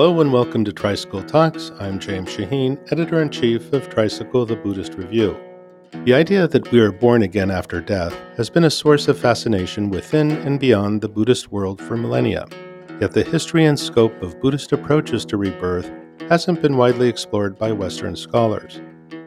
[0.00, 1.72] Hello and welcome to Tricycle Talks.
[1.78, 5.38] I'm James Shaheen, editor in chief of Tricycle, the Buddhist Review.
[6.06, 9.90] The idea that we are born again after death has been a source of fascination
[9.90, 12.46] within and beyond the Buddhist world for millennia.
[12.98, 15.92] Yet the history and scope of Buddhist approaches to rebirth
[16.30, 18.80] hasn't been widely explored by Western scholars.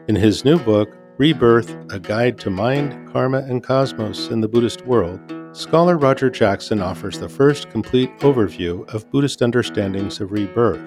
[0.08, 0.88] In his new book,
[1.18, 5.20] Rebirth A Guide to Mind, Karma, and Cosmos in the Buddhist World,
[5.54, 10.82] scholar Roger Jackson offers the first complete overview of Buddhist understandings of rebirth.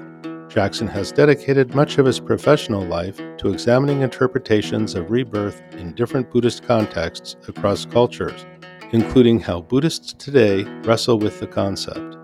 [0.50, 6.30] Jackson has dedicated much of his professional life to examining interpretations of rebirth in different
[6.30, 8.46] Buddhist contexts across cultures,
[8.92, 12.16] including how Buddhists today wrestle with the concept.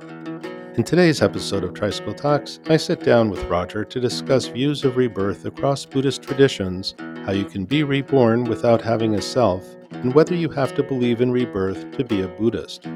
[0.77, 4.97] In today's episode of Tricycle Talks, I sit down with Roger to discuss views of
[4.97, 6.93] rebirth across Buddhist traditions,
[7.25, 9.63] how you can be reborn without having a self,
[9.95, 12.87] and whether you have to believe in rebirth to be a Buddhist.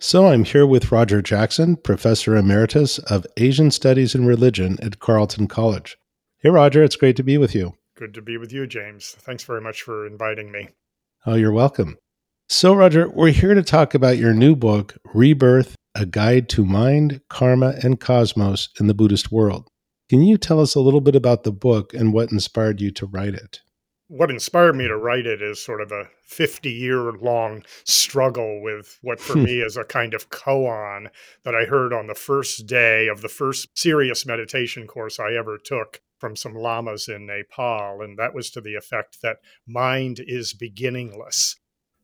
[0.00, 5.48] So I'm here with Roger Jackson, Professor Emeritus of Asian Studies and Religion at Carleton
[5.48, 5.98] College.
[6.38, 7.74] Hey, Roger, it's great to be with you.
[7.94, 9.16] Good to be with you, James.
[9.18, 10.68] Thanks very much for inviting me.
[11.26, 11.98] Oh, you're welcome.
[12.48, 17.20] So, Roger, we're here to talk about your new book, Rebirth A Guide to Mind,
[17.28, 19.68] Karma, and Cosmos in the Buddhist World.
[20.08, 23.06] Can you tell us a little bit about the book and what inspired you to
[23.06, 23.62] write it?
[24.06, 28.96] What inspired me to write it is sort of a 50 year long struggle with
[29.02, 29.42] what for hmm.
[29.42, 31.08] me is a kind of koan
[31.42, 35.58] that I heard on the first day of the first serious meditation course I ever
[35.58, 40.54] took from some lamas in Nepal, and that was to the effect that mind is
[40.54, 41.56] beginningless.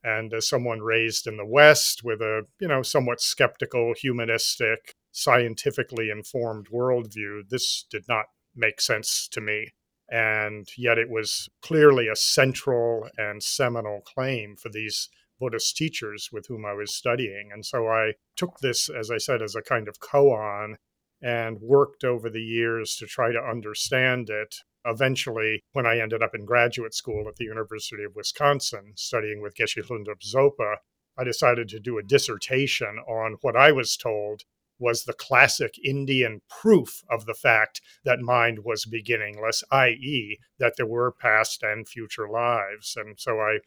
[0.05, 6.11] And as someone raised in the West with a, you know, somewhat skeptical, humanistic, scientifically
[6.11, 9.73] informed worldview, this did not make sense to me.
[10.11, 15.09] And yet it was clearly a central and seminal claim for these
[15.41, 17.51] Buddhist teachers with whom I was studying.
[17.51, 20.77] And so I took this, as I said, as a kind of koan
[21.25, 24.57] and worked over the years to try to understand it.
[24.85, 29.55] Eventually, when I ended up in graduate school at the University of Wisconsin studying with
[29.55, 30.77] Geshe Lhundub Sopa,
[31.17, 34.43] I decided to do a dissertation on what I was told
[34.79, 40.85] was the classic Indian proof of the fact that mind was beginningless, i.e., that there
[40.85, 42.97] were past and future lives.
[42.99, 43.61] And so I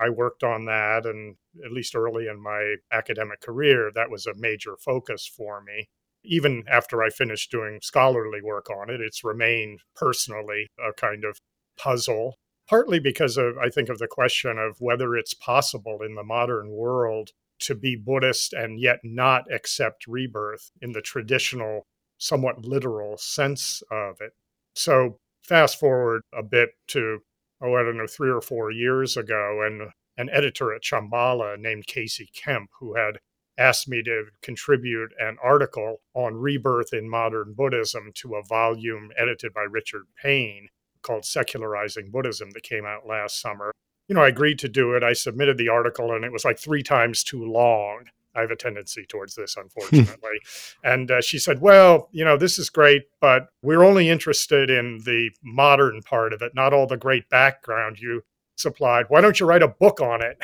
[0.00, 4.34] I worked on that, and at least early in my academic career, that was a
[4.34, 5.88] major focus for me
[6.24, 11.38] even after I finished doing scholarly work on it, it's remained personally a kind of
[11.76, 12.36] puzzle,
[12.68, 16.70] partly because of, I think, of the question of whether it's possible in the modern
[16.70, 17.30] world
[17.60, 21.86] to be Buddhist and yet not accept rebirth in the traditional,
[22.18, 24.32] somewhat literal sense of it.
[24.74, 27.20] So, fast forward a bit to,
[27.62, 31.86] oh, I don't know, three or four years ago, and an editor at Shambhala named
[31.86, 33.18] Casey Kemp, who had
[33.56, 39.52] asked me to contribute an article on rebirth in modern Buddhism to a volume edited
[39.52, 40.68] by Richard Payne
[41.02, 43.72] called Secularizing Buddhism that came out last summer.
[44.08, 45.02] You know, I agreed to do it.
[45.02, 48.04] I submitted the article and it was like three times too long.
[48.36, 50.40] I have a tendency towards this, unfortunately.
[50.84, 55.02] and uh, she said, Well, you know, this is great, but we're only interested in
[55.04, 58.22] the modern part of it, not all the great background you
[58.56, 59.06] supplied.
[59.08, 60.36] Why don't you write a book on it?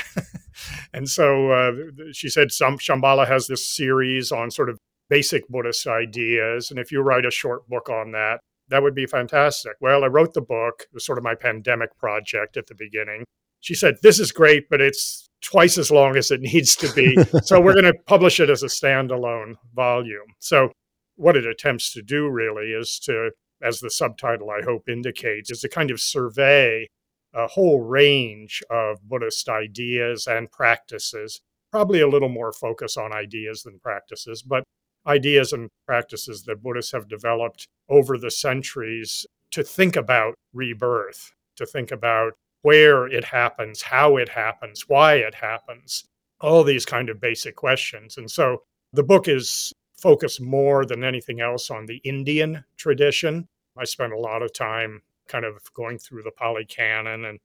[0.94, 1.72] and so uh,
[2.12, 4.78] she said, some Shambhala has this series on sort of
[5.08, 6.70] basic Buddhist ideas.
[6.70, 9.72] And if you write a short book on that, that would be fantastic.
[9.80, 10.82] Well, I wrote the book.
[10.82, 13.24] It was sort of my pandemic project at the beginning.
[13.60, 17.16] She said, This is great, but it's twice as long as it needs to be.
[17.42, 20.34] so we're going to publish it as a standalone volume.
[20.38, 20.70] So,
[21.16, 23.32] what it attempts to do really is to,
[23.62, 26.86] as the subtitle I hope indicates, is a kind of survey
[27.34, 33.62] a whole range of Buddhist ideas and practices, probably a little more focus on ideas
[33.62, 34.64] than practices, but
[35.06, 41.66] ideas and practices that Buddhists have developed over the centuries to think about rebirth, to
[41.66, 46.04] think about where it happens, how it happens, why it happens,
[46.40, 48.16] all these kind of basic questions.
[48.16, 48.62] And so
[48.92, 53.48] the book is focused more than anything else on the Indian tradition.
[53.76, 57.38] I spent a lot of time kind of going through the Pali Canon and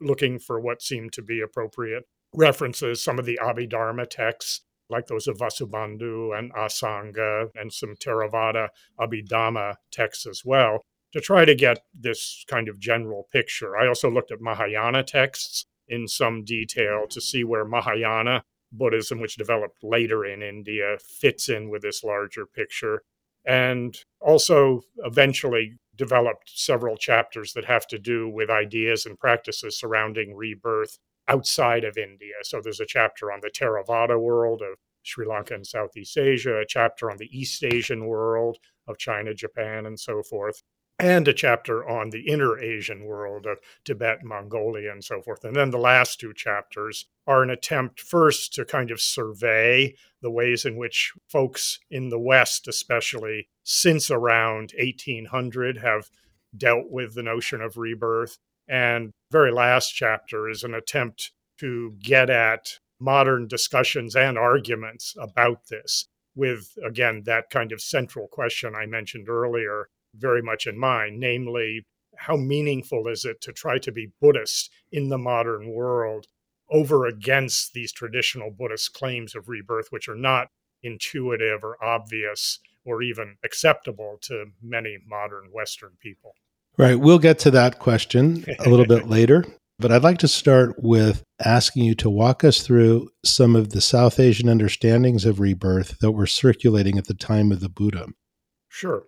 [0.00, 2.04] looking for what seemed to be appropriate
[2.34, 8.68] references, some of the Abhidharma texts, like those of Vasubandhu and Asanga, and some Theravada
[8.98, 13.76] Abhidhamma texts as well, to try to get this kind of general picture.
[13.76, 19.36] I also looked at Mahayana texts in some detail to see where Mahayana Buddhism, which
[19.36, 23.02] developed later in India, fits in with this larger picture.
[23.44, 30.34] And also eventually developed several chapters that have to do with ideas and practices surrounding
[30.34, 30.98] rebirth
[31.28, 32.32] outside of India.
[32.40, 36.64] So there's a chapter on the Theravada world of Sri Lanka and Southeast Asia, a
[36.66, 38.56] chapter on the East Asian world
[38.88, 40.62] of China, Japan, and so forth,
[41.00, 45.44] and a chapter on the inner Asian world of Tibet, Mongolia, and so forth.
[45.44, 50.30] And then the last two chapters are an attempt first to kind of survey the
[50.30, 56.10] ways in which folks in the West, especially since around 1800, have
[56.56, 58.38] dealt with the notion of rebirth.
[58.68, 65.68] And very last chapter is an attempt to get at modern discussions and arguments about
[65.68, 71.18] this with again that kind of central question I mentioned earlier very much in mind,
[71.20, 71.84] namely,
[72.16, 76.26] how meaningful is it to try to be Buddhist in the modern world
[76.70, 80.48] over against these traditional Buddhist claims of rebirth, which are not
[80.82, 86.34] intuitive or obvious or even acceptable to many modern Western people?
[86.78, 86.98] Right.
[86.98, 89.44] We'll get to that question a little bit later.
[89.78, 93.80] But I'd like to start with asking you to walk us through some of the
[93.80, 98.08] South Asian understandings of rebirth that were circulating at the time of the Buddha.
[98.68, 99.04] Sure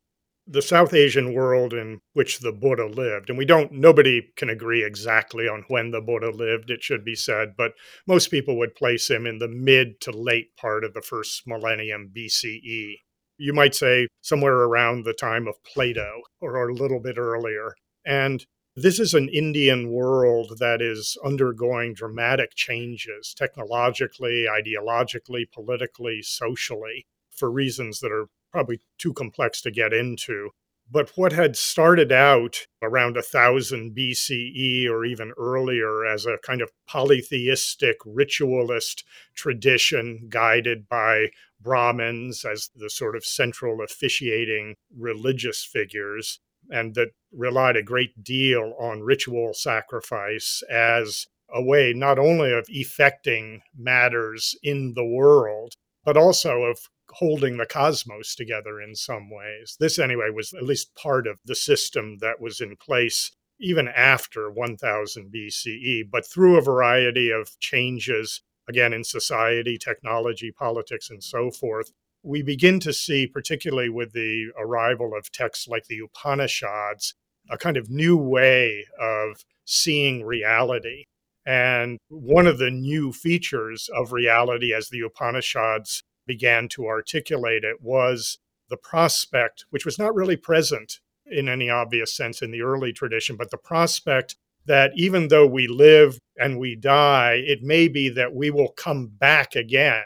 [0.47, 4.85] the South Asian world in which the Buddha lived, and we don't, nobody can agree
[4.85, 7.73] exactly on when the Buddha lived, it should be said, but
[8.06, 12.11] most people would place him in the mid to late part of the first millennium
[12.15, 12.97] BCE.
[13.39, 17.75] You might say somewhere around the time of Plato or a little bit earlier.
[18.05, 18.44] And
[18.75, 27.50] this is an Indian world that is undergoing dramatic changes technologically, ideologically, politically, socially, for
[27.50, 30.51] reasons that are probably too complex to get into.
[30.91, 36.71] But what had started out around 1000 BCE or even earlier as a kind of
[36.87, 39.05] polytheistic ritualist
[39.35, 41.29] tradition guided by
[41.61, 48.75] Brahmins as the sort of central officiating religious figures, and that relied a great deal
[48.79, 56.17] on ritual sacrifice as a way not only of effecting matters in the world, but
[56.17, 56.79] also of
[57.14, 59.76] holding the cosmos together in some ways.
[59.79, 64.50] This, anyway, was at least part of the system that was in place even after
[64.50, 71.50] 1000 BCE, but through a variety of changes, again, in society, technology, politics, and so
[71.50, 71.93] forth.
[72.25, 77.15] We begin to see, particularly with the arrival of texts like the Upanishads,
[77.50, 81.05] a kind of new way of seeing reality.
[81.44, 87.82] And one of the new features of reality as the Upanishads began to articulate it
[87.82, 88.38] was
[88.70, 93.37] the prospect, which was not really present in any obvious sense in the early tradition,
[93.37, 98.34] but the prospect that even though we live and we die, it may be that
[98.34, 100.05] we will come back again.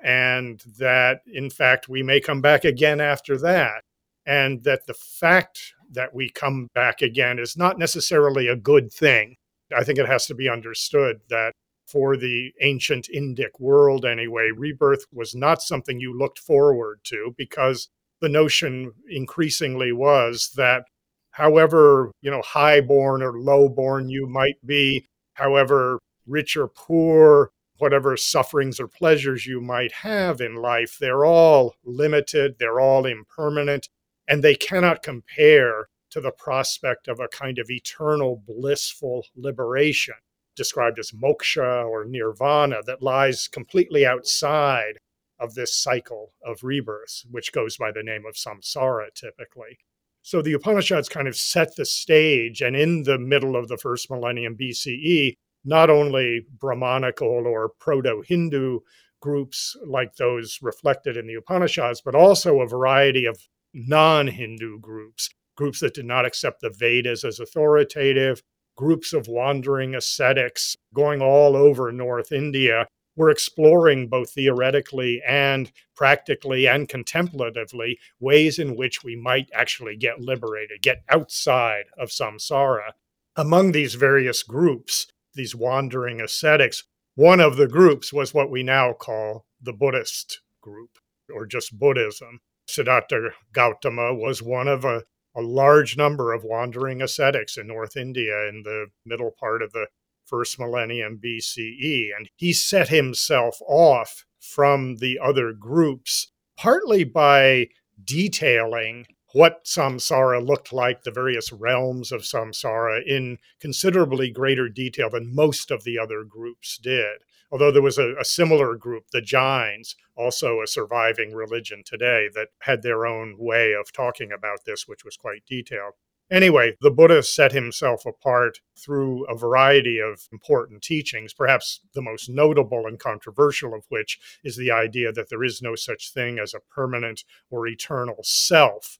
[0.00, 3.82] And that, in fact, we may come back again after that.
[4.24, 9.36] And that the fact that we come back again is not necessarily a good thing.
[9.76, 11.52] I think it has to be understood that
[11.86, 17.88] for the ancient Indic world anyway, rebirth was not something you looked forward to because
[18.20, 20.84] the notion increasingly was that
[21.30, 28.80] however, you know, highborn or lowborn you might be, however rich or poor, whatever sufferings
[28.80, 33.88] or pleasures you might have in life, they're all limited, they're all impermanent,
[34.26, 40.14] and they cannot compare to the prospect of a kind of eternal blissful liberation
[40.56, 44.98] described as moksha or nirvana that lies completely outside
[45.38, 49.78] of this cycle of rebirth, which goes by the name of samsara typically.
[50.22, 54.10] So the Upanishads kind of set the stage, and in the middle of the first
[54.10, 55.34] millennium BCE,
[55.64, 58.80] not only Brahmanical or proto Hindu
[59.20, 63.38] groups like those reflected in the Upanishads, but also a variety of
[63.72, 68.42] non Hindu groups, groups that did not accept the Vedas as authoritative,
[68.76, 76.68] groups of wandering ascetics going all over North India were exploring both theoretically and practically
[76.68, 82.90] and contemplatively ways in which we might actually get liberated, get outside of samsara.
[83.34, 88.92] Among these various groups, these wandering ascetics, one of the groups was what we now
[88.92, 90.98] call the Buddhist group
[91.34, 92.40] or just Buddhism.
[92.68, 95.04] Siddhartha Gautama was one of a
[95.36, 99.86] a large number of wandering ascetics in North India in the middle part of the
[100.24, 102.08] first millennium BCE.
[102.16, 107.68] And he set himself off from the other groups, partly by
[108.02, 115.34] detailing what samsara looked like, the various realms of samsara, in considerably greater detail than
[115.34, 117.18] most of the other groups did
[117.50, 122.48] although there was a, a, similar group, the Jains, also a surviving religion today, that
[122.60, 125.94] had their own way of talking about this, which was quite detailed.
[126.30, 132.28] Anyway, the Buddha set himself apart through a variety of important teachings, perhaps the most
[132.28, 136.52] notable and controversial of which is the idea that there is no such thing as
[136.52, 138.98] a permanent or eternal self.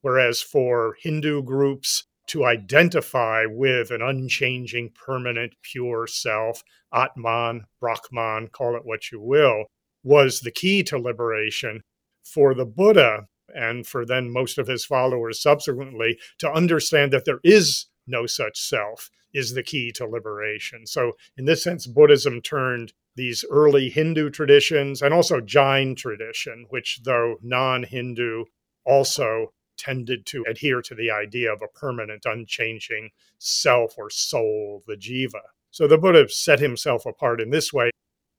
[0.00, 6.62] Whereas for Hindu groups, to identify with an unchanging, permanent, pure self,
[6.92, 9.64] Atman, Brahman, call it what you will,
[10.02, 11.82] was the key to liberation.
[12.24, 17.40] For the Buddha, and for then most of his followers subsequently, to understand that there
[17.44, 20.86] is no such self is the key to liberation.
[20.86, 27.00] So, in this sense, Buddhism turned these early Hindu traditions and also Jain tradition, which,
[27.04, 28.44] though non Hindu,
[28.86, 34.96] also tended to adhere to the idea of a permanent, unchanging self or soul, the
[34.96, 35.40] jiva.
[35.70, 37.90] So the Buddha set himself apart in this way.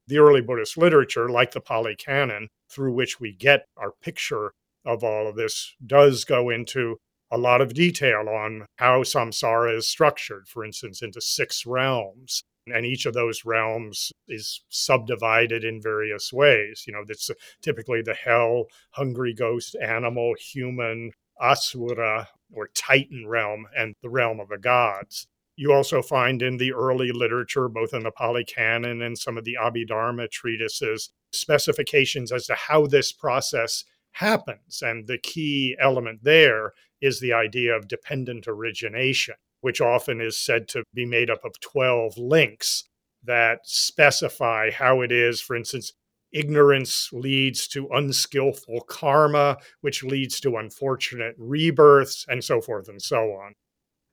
[0.08, 4.54] The early Buddhist literature, like the Pali Canon, through which we get our picture
[4.86, 6.98] of all of this, does go into
[7.32, 12.44] a lot of detail on how samsara is structured, for instance, into six realms.
[12.68, 16.86] And each of those realms is subdivided in various ways.
[16.88, 17.30] You know, that's
[17.62, 21.12] typically the hell, hungry ghost, animal, human,
[21.42, 25.28] Asura or Titan realm and the realm of the gods.
[25.58, 29.46] You also find in the early literature, both in the Pali Canon and some of
[29.46, 34.82] the Abhidharma treatises, specifications as to how this process happens.
[34.82, 40.68] And the key element there is the idea of dependent origination, which often is said
[40.70, 42.84] to be made up of 12 links
[43.24, 45.94] that specify how it is, for instance,
[46.36, 53.32] ignorance leads to unskillful karma, which leads to unfortunate rebirths, and so forth and so
[53.32, 53.56] on.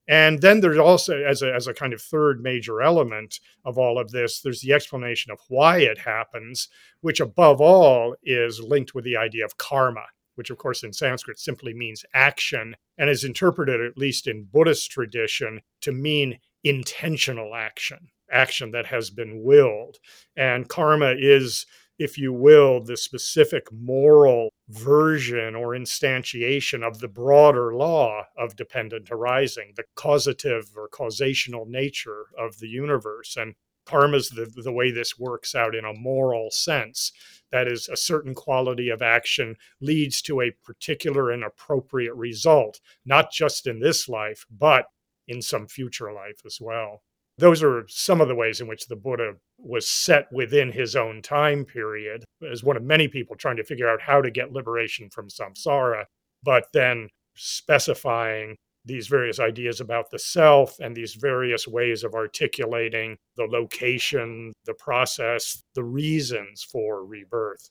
[0.09, 3.99] And then there's also, as a, as a kind of third major element of all
[3.99, 6.69] of this, there's the explanation of why it happens,
[7.00, 11.38] which above all is linked with the idea of karma, which of course in Sanskrit
[11.38, 18.09] simply means action and is interpreted, at least in Buddhist tradition, to mean intentional action,
[18.31, 19.99] action that has been willed.
[20.37, 21.64] And karma is
[21.99, 29.11] if you will, the specific moral version or instantiation of the broader law of dependent
[29.11, 33.37] arising, the causative or causational nature of the universe.
[33.37, 37.13] And karma is the, the way this works out in a moral sense.
[37.51, 43.31] That is, a certain quality of action leads to a particular and appropriate result, not
[43.31, 44.87] just in this life, but
[45.29, 47.03] in some future life as well
[47.39, 51.23] those are some of the ways in which the Buddha was set within his own
[51.23, 55.09] time period as one of many people trying to figure out how to get liberation
[55.11, 56.05] from samsara,
[56.43, 63.17] but then specifying these various ideas about the self and these various ways of articulating
[63.37, 67.71] the location, the process, the reasons for rebirth.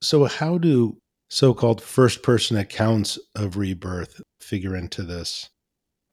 [0.00, 0.98] So, how do
[1.28, 5.50] so called first person accounts of rebirth figure into this?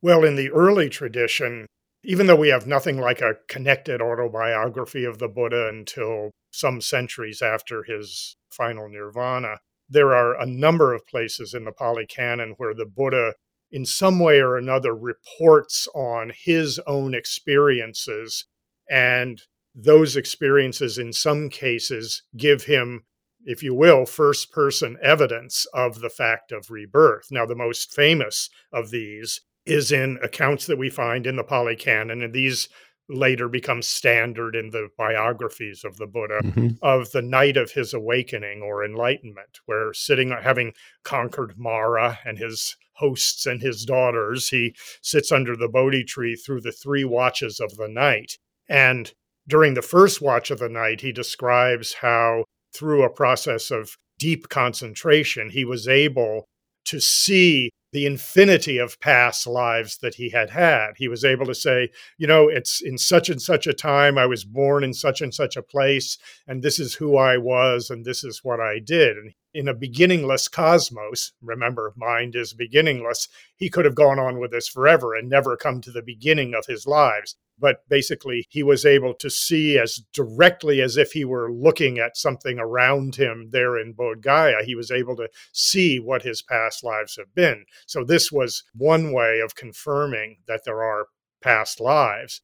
[0.02, 1.68] Well, in the early tradition,
[2.04, 7.42] even though we have nothing like a connected autobiography of the Buddha until some centuries
[7.42, 9.58] after his final nirvana,
[9.90, 13.34] there are a number of places in the Pali Canon where the Buddha,
[13.72, 18.46] in some way or another, reports on his own experiences.
[18.90, 19.42] And
[19.74, 23.06] those experiences, in some cases, give him,
[23.46, 27.28] if you will, first person evidence of the fact of rebirth.
[27.32, 31.76] Now, the most famous of these is in accounts that we find in the Pali
[31.76, 32.70] Canon, and these
[33.10, 36.70] later become standard in the biographies of the Buddha mm-hmm.
[36.82, 42.76] of the night of his awakening or enlightenment, where sitting having conquered Mara and his
[42.94, 47.76] hosts and his daughters, he sits under the Bodhi tree through the three watches of
[47.76, 48.38] the night.
[48.70, 49.12] And
[49.48, 54.50] during the first watch of the night, he describes how through a process of deep
[54.50, 56.48] concentration, he was able
[56.86, 60.94] to see the infinity of past lives that he had had.
[60.98, 64.26] He was able to say, you know, it's in such and such a time, I
[64.26, 68.04] was born in such and such a place, and this is who I was, and
[68.04, 69.16] this is what I did.
[69.16, 74.50] And in a beginningless cosmos, remember, mind is beginningless, he could have gone on with
[74.50, 78.86] this forever and never come to the beginning of his lives but basically he was
[78.86, 83.80] able to see as directly as if he were looking at something around him there
[83.80, 84.66] in Bodh Gaya.
[84.66, 87.64] He was able to see what his past lives have been.
[87.88, 91.08] So this was one way of confirming that there are
[91.42, 92.42] past lives.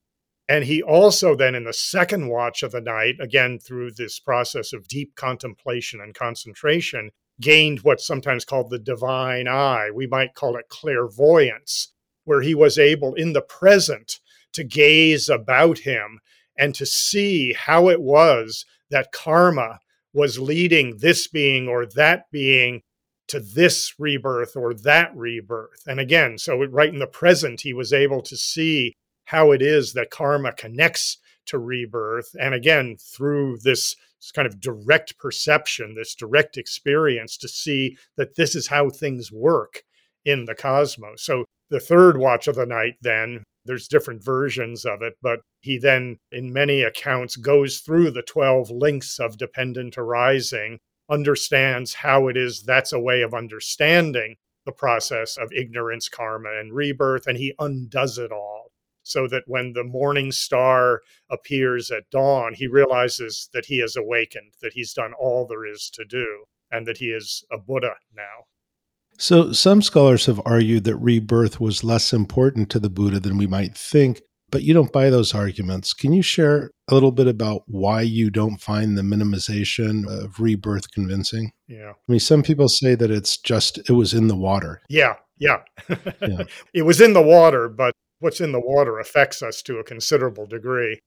[0.48, 4.72] And he also, then in the second watch of the night, again through this process
[4.72, 7.10] of deep contemplation and concentration,
[7.42, 9.90] gained what's sometimes called the divine eye.
[9.94, 11.92] We might call it clairvoyance,
[12.24, 14.18] where he was able in the present
[14.52, 16.20] to gaze about him
[16.56, 19.78] and to see how it was that karma
[20.12, 22.82] was leading this being or that being
[23.28, 25.84] to this rebirth or that rebirth.
[25.86, 28.94] And again, so right in the present, he was able to see
[29.26, 32.34] how it is that karma connects to rebirth.
[32.40, 33.94] And again, through this
[34.34, 39.82] kind of direct perception, this direct experience to see that this is how things work
[40.24, 41.22] in the cosmos.
[41.22, 45.78] So the third watch of the night, then, there's different versions of it, but he
[45.78, 50.78] then, in many accounts, goes through the 12 links of dependent arising,
[51.10, 54.36] understands how it is that's a way of understanding
[54.66, 58.70] the process of ignorance, karma, and rebirth, and he undoes it all
[59.02, 61.00] so that when the morning star
[61.30, 65.90] appears at dawn, he realizes that he has awakened, that he's done all there is
[65.90, 68.46] to do, and that he is a Buddha now.
[69.20, 73.46] So, some scholars have argued that rebirth was less important to the Buddha than we
[73.46, 75.92] might think, but you don't buy those arguments.
[75.92, 80.90] Can you share a little bit about why you don't find the minimization of rebirth
[80.92, 81.52] convincing?
[81.68, 81.90] Yeah.
[81.90, 84.80] I mean, some people say that it's just, it was in the water.
[84.88, 85.16] Yeah.
[85.36, 85.58] Yeah.
[86.22, 86.44] yeah.
[86.72, 90.46] it was in the water, but what's in the water affects us to a considerable
[90.46, 90.98] degree.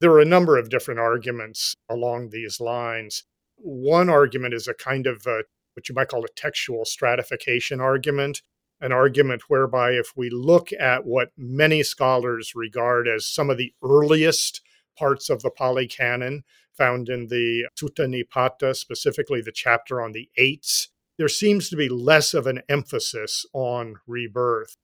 [0.00, 3.24] There are a number of different arguments along these lines.
[3.56, 5.42] One argument is a kind of a
[5.78, 8.42] what you might call a textual stratification argument,
[8.80, 13.72] an argument whereby if we look at what many scholars regard as some of the
[13.84, 14.60] earliest
[14.98, 16.42] parts of the Pali Canon,
[16.76, 21.88] found in the Sutta Nipata, specifically the chapter on the eights, there seems to be
[21.88, 24.74] less of an emphasis on rebirth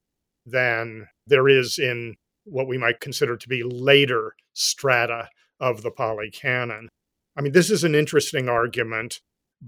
[0.46, 6.30] than there is in what we might consider to be later strata of the Pali
[6.30, 6.88] Canon.
[7.36, 9.20] I mean, this is an interesting argument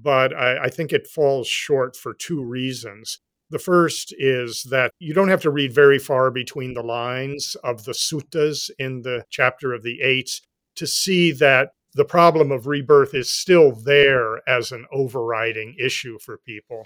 [0.02, 3.18] but I, I think it falls short for two reasons.
[3.48, 7.84] The first is that you don't have to read very far between the lines of
[7.84, 10.42] the suttas in the chapter of the eights
[10.76, 16.38] to see that the problem of rebirth is still there as an overriding issue for
[16.38, 16.84] people.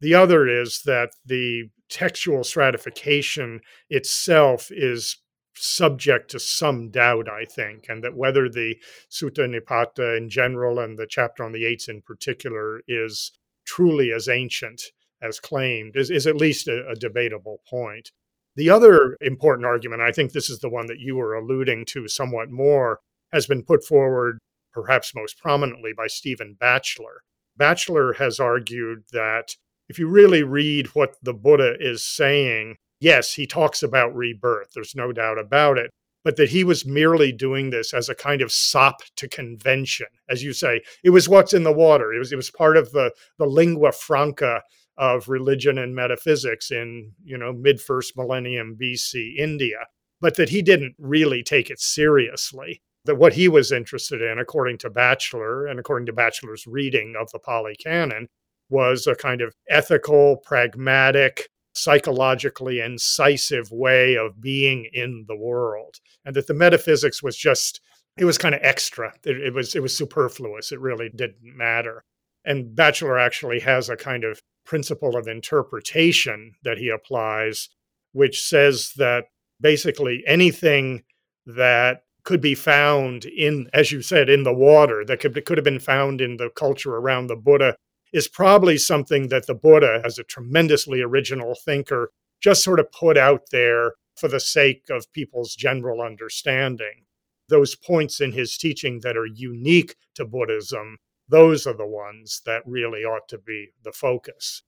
[0.00, 5.16] The other is that the textual stratification itself is
[5.56, 8.76] subject to some doubt, I think, and that whether the
[9.10, 13.32] Sutta Nipata in general and the chapter on the eights in particular is
[13.66, 14.82] truly as ancient
[15.22, 18.10] as claimed is, is at least a, a debatable point.
[18.56, 22.08] The other important argument, I think this is the one that you were alluding to
[22.08, 23.00] somewhat more,
[23.32, 24.38] has been put forward
[24.72, 27.22] perhaps most prominently by Stephen Batchelor.
[27.56, 29.56] Batchelor has argued that
[29.88, 34.96] if you really read what the Buddha is saying, yes, he talks about rebirth, there's
[34.96, 35.90] no doubt about it,
[36.24, 40.06] but that he was merely doing this as a kind of sop to convention.
[40.30, 42.14] As you say, it was what's in the water.
[42.14, 44.62] It was it was part of the the lingua franca
[44.96, 49.86] of religion and metaphysics in, you know, mid first millennium BC India,
[50.20, 52.80] but that he didn't really take it seriously.
[53.04, 57.30] That what he was interested in, according to Batchelor and according to Batchelor's reading of
[57.32, 58.28] the Pali Canon,
[58.70, 66.34] was a kind of ethical, pragmatic, psychologically incisive way of being in the world and
[66.36, 67.80] that the metaphysics was just
[68.16, 69.12] it was kind of extra.
[69.24, 70.70] It, it, was it was superfluous.
[70.70, 72.04] It really didn't matter.
[72.44, 77.68] And Batchelor actually has a kind of principle of interpretation that he applies
[78.12, 79.24] which says that
[79.60, 81.02] basically anything
[81.46, 85.64] that could be found in as you said in the water that could, could have
[85.64, 87.76] been found in the culture around the buddha
[88.14, 93.18] is probably something that the Buddha, as a tremendously original thinker, just sort of put
[93.18, 97.06] out there for the sake of people's general understanding.
[97.48, 100.98] Those points in his teaching that are unique to Buddhism,
[101.28, 104.62] those are the ones that really ought to be the focus.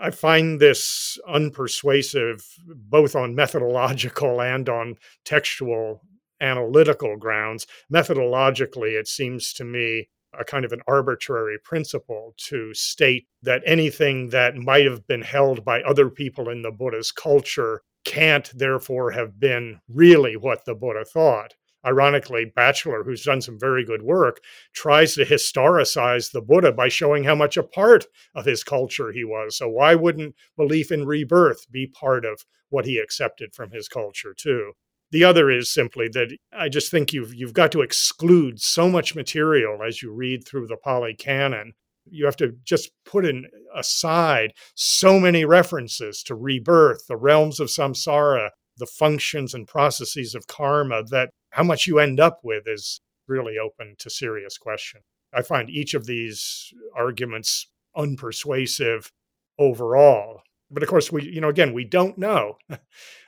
[0.00, 6.02] I find this unpersuasive both on methodological and on textual
[6.40, 7.68] analytical grounds.
[7.92, 14.30] Methodologically, it seems to me a kind of an arbitrary principle to state that anything
[14.30, 19.38] that might have been held by other people in the Buddha's culture can't therefore have
[19.38, 21.54] been really what the Buddha thought.
[21.84, 24.40] Ironically, Batchelor, who's done some very good work,
[24.72, 29.24] tries to historicize the Buddha by showing how much a part of his culture he
[29.24, 29.56] was.
[29.56, 34.32] So, why wouldn't belief in rebirth be part of what he accepted from his culture,
[34.32, 34.74] too?
[35.12, 39.14] The other is simply that I just think you've you've got to exclude so much
[39.14, 41.74] material as you read through the Pali Canon.
[42.10, 43.46] You have to just put in
[43.76, 50.46] aside so many references to rebirth, the realms of samsara, the functions and processes of
[50.46, 55.02] karma that how much you end up with is really open to serious question.
[55.32, 59.10] I find each of these arguments unpersuasive
[59.58, 60.40] overall.
[60.70, 62.56] But of course, we, you know, again, we don't know.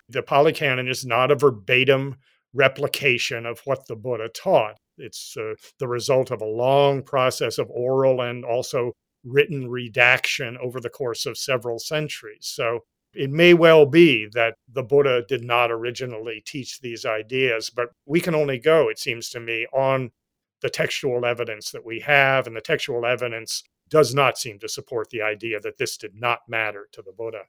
[0.09, 2.17] The Pali Canon is not a verbatim
[2.53, 4.77] replication of what the Buddha taught.
[4.99, 8.93] It's uh, the result of a long process of oral and also
[9.25, 12.41] written redaction over the course of several centuries.
[12.43, 12.81] So
[13.15, 18.21] it may well be that the Buddha did not originally teach these ideas, but we
[18.21, 20.11] can only go, it seems to me, on
[20.61, 22.47] the textual evidence that we have.
[22.47, 26.41] And the textual evidence does not seem to support the idea that this did not
[26.49, 27.43] matter to the Buddha.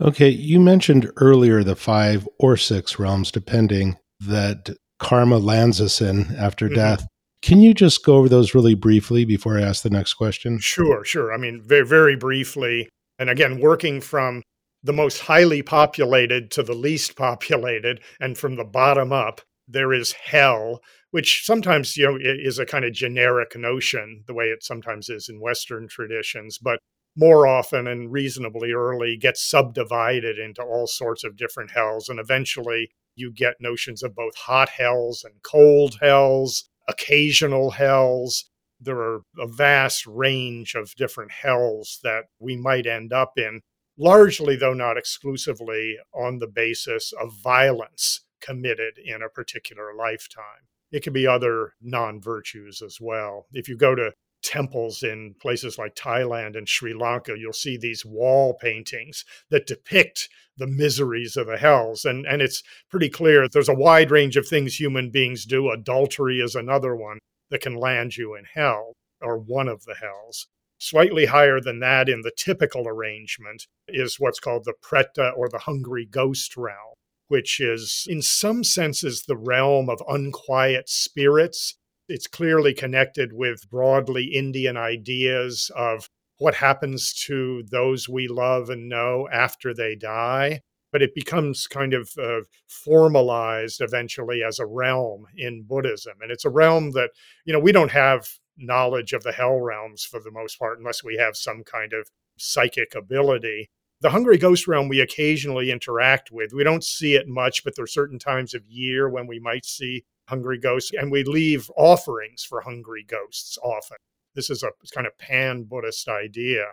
[0.00, 6.34] Okay, you mentioned earlier the five or six realms, depending, that karma lands us in
[6.36, 6.76] after mm-hmm.
[6.76, 7.06] death.
[7.42, 10.58] Can you just go over those really briefly before I ask the next question?
[10.58, 11.32] Sure, sure.
[11.32, 12.88] I mean, very, very briefly.
[13.18, 14.42] And again, working from
[14.82, 20.12] the most highly populated to the least populated and from the bottom up, there is
[20.12, 20.80] hell,
[21.10, 25.28] which sometimes you know is a kind of generic notion, the way it sometimes is
[25.28, 26.78] in Western traditions, but
[27.18, 32.90] more often and reasonably early gets subdivided into all sorts of different hells, and eventually
[33.16, 38.44] you get notions of both hot hells and cold hells, occasional hells.
[38.80, 43.62] There are a vast range of different hells that we might end up in,
[43.98, 50.68] largely, though not exclusively, on the basis of violence committed in a particular lifetime.
[50.92, 53.46] It can be other non virtues as well.
[53.52, 58.04] If you go to temples in places like Thailand and Sri Lanka, you'll see these
[58.04, 62.04] wall paintings that depict the miseries of the hells.
[62.04, 65.70] And, and it's pretty clear there's a wide range of things human beings do.
[65.70, 67.18] Adultery is another one
[67.50, 70.46] that can land you in hell, or one of the hells.
[70.80, 75.58] Slightly higher than that in the typical arrangement is what's called the preta or the
[75.58, 76.94] hungry ghost realm
[77.28, 81.76] which is in some senses the realm of unquiet spirits.
[82.08, 88.88] It's clearly connected with broadly Indian ideas of what happens to those we love and
[88.88, 90.62] know after they die.
[90.90, 96.14] But it becomes kind of uh, formalized eventually as a realm in Buddhism.
[96.22, 97.10] And it's a realm that,
[97.44, 101.04] you know, we don't have knowledge of the hell realms for the most part, unless
[101.04, 103.68] we have some kind of psychic ability.
[104.00, 106.52] The hungry ghost realm we occasionally interact with.
[106.54, 109.66] We don't see it much, but there are certain times of year when we might
[109.66, 113.96] see hungry ghosts, and we leave offerings for hungry ghosts often.
[114.34, 116.66] This is a kind of pan Buddhist idea.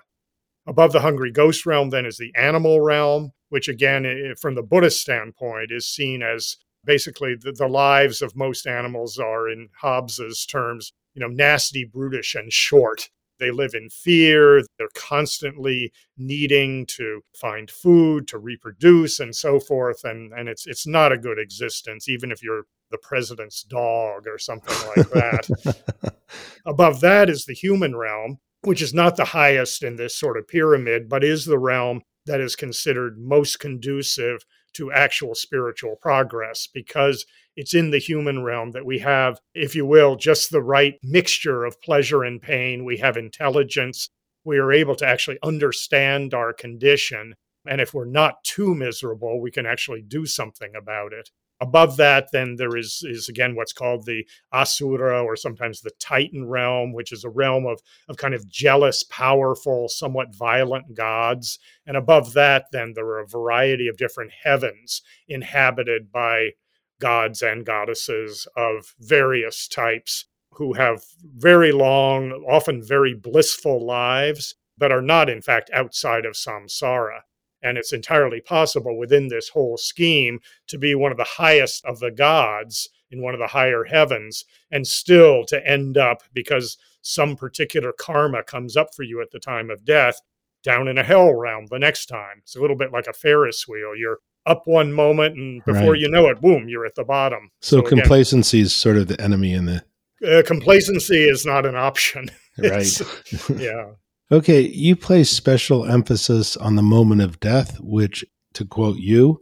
[0.67, 5.01] Above the hungry ghost realm, then, is the animal realm, which, again, from the Buddhist
[5.01, 10.91] standpoint, is seen as basically the, the lives of most animals are, in Hobbes's terms,
[11.13, 13.09] you know, nasty, brutish, and short.
[13.39, 14.61] They live in fear.
[14.77, 20.03] They're constantly needing to find food, to reproduce, and so forth.
[20.03, 22.65] And, and it's, it's not a good existence, even if you're
[22.95, 26.15] the president's dog or something like that.
[26.65, 30.47] Above that is the human realm, which is not the highest in this sort of
[30.47, 37.25] pyramid, but is the realm that is considered most conducive to actual spiritual progress because
[37.55, 41.63] it's in the human realm that we have, if you will, just the right mixture
[41.63, 42.83] of pleasure and pain.
[42.83, 44.09] We have intelligence.
[44.43, 47.35] We are able to actually understand our condition.
[47.67, 51.29] And if we're not too miserable, we can actually do something about it.
[51.61, 56.49] Above that, then there is, is again what's called the Asura or sometimes the Titan
[56.49, 61.57] realm, which is a realm of, of kind of jealous, powerful, somewhat violent gods.
[61.85, 66.51] And above that, then there are a variety of different heavens inhabited by
[66.99, 74.91] gods and goddesses of various types who have very long, often very blissful lives, but
[74.91, 77.21] are not, in fact, outside of samsara.
[77.65, 81.99] And it's entirely possible within this whole scheme to be one of the highest of
[81.99, 87.35] the gods in one of the higher heavens and still to end up, because some
[87.35, 90.21] particular karma comes up for you at the time of death,
[90.63, 92.37] down in a hell realm the next time.
[92.43, 93.95] It's a little bit like a Ferris wheel.
[93.95, 95.99] You're up one moment and before right.
[95.99, 99.07] you know it boom you're at the bottom so, so complacency again, is sort of
[99.07, 99.83] the enemy in the
[100.23, 103.01] uh, complacency is not an option right
[103.57, 103.85] yeah
[104.31, 109.41] okay you place special emphasis on the moment of death which to quote you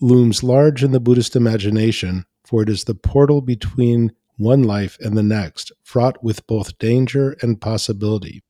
[0.00, 5.16] looms large in the buddhist imagination for it is the portal between one life and
[5.16, 8.42] the next fraught with both danger and possibility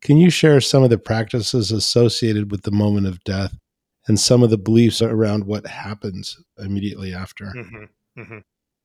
[0.00, 3.56] can you share some of the practices associated with the moment of death
[4.06, 7.46] and some of the beliefs around what happens immediately after.
[7.46, 8.38] Mm-hmm, mm-hmm.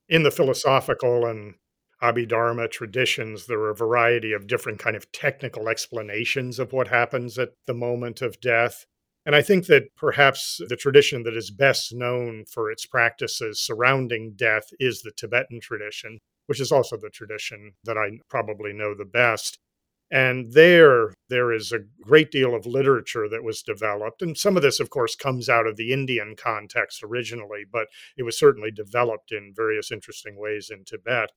[0.10, 1.56] In the philosophical and
[2.02, 7.38] Abhidharma traditions, there are a variety of different kind of technical explanations of what happens
[7.38, 8.86] at the moment of death.
[9.26, 14.34] And I think that perhaps the tradition that is best known for its practices surrounding
[14.36, 19.06] death is the Tibetan tradition, which is also the tradition that I probably know the
[19.06, 19.60] best.
[20.10, 24.24] And there, there is a great deal of literature that was developed.
[24.24, 27.88] And some of this, of course, comes out of the Indian context originally, but
[28.18, 31.30] it was certainly developed in various interesting ways in Tibet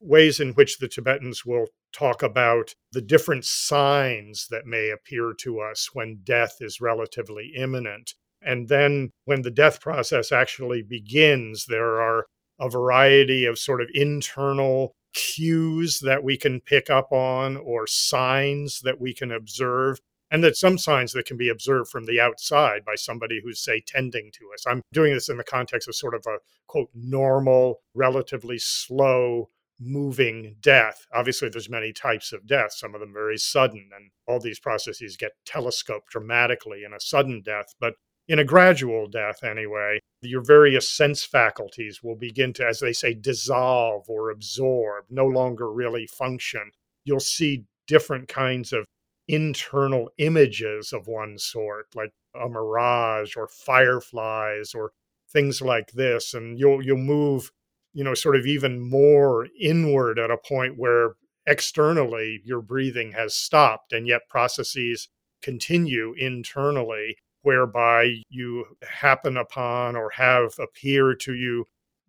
[0.00, 5.60] ways in which the Tibetans will talk about the different signs that may appear to
[5.60, 8.14] us when death is relatively imminent.
[8.42, 12.26] And then when the death process actually begins, there are
[12.58, 18.80] a variety of sort of internal cues that we can pick up on or signs
[18.82, 19.98] that we can observe
[20.30, 23.82] and that some signs that can be observed from the outside by somebody who's say
[23.84, 27.80] tending to us i'm doing this in the context of sort of a quote normal
[27.92, 29.48] relatively slow
[29.80, 34.38] moving death obviously there's many types of death some of them very sudden and all
[34.38, 37.94] these processes get telescoped dramatically in a sudden death but
[38.28, 43.14] in a gradual death anyway your various sense faculties will begin to as they say
[43.14, 46.70] dissolve or absorb no longer really function
[47.04, 48.84] you'll see different kinds of
[49.30, 54.92] internal images of one sort, like a mirage or fireflies or
[55.32, 56.34] things like this.
[56.34, 57.50] And you'll you'll move,
[57.92, 61.14] you know, sort of even more inward at a point where
[61.46, 65.08] externally your breathing has stopped and yet processes
[65.42, 71.64] continue internally whereby you happen upon or have appear to you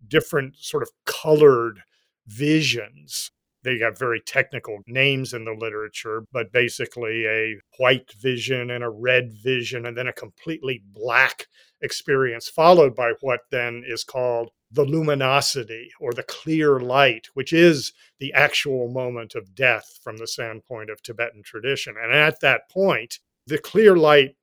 [0.06, 1.80] different sort of colored
[2.26, 3.30] visions.
[3.64, 8.90] They have very technical names in the literature, but basically a white vision and a
[8.90, 11.46] red vision, and then a completely black
[11.80, 17.92] experience, followed by what then is called the luminosity or the clear light, which is
[18.18, 21.94] the actual moment of death from the standpoint of Tibetan tradition.
[22.02, 24.36] And at that point, the clear light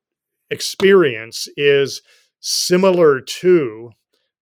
[0.50, 2.02] experience is
[2.38, 3.90] similar to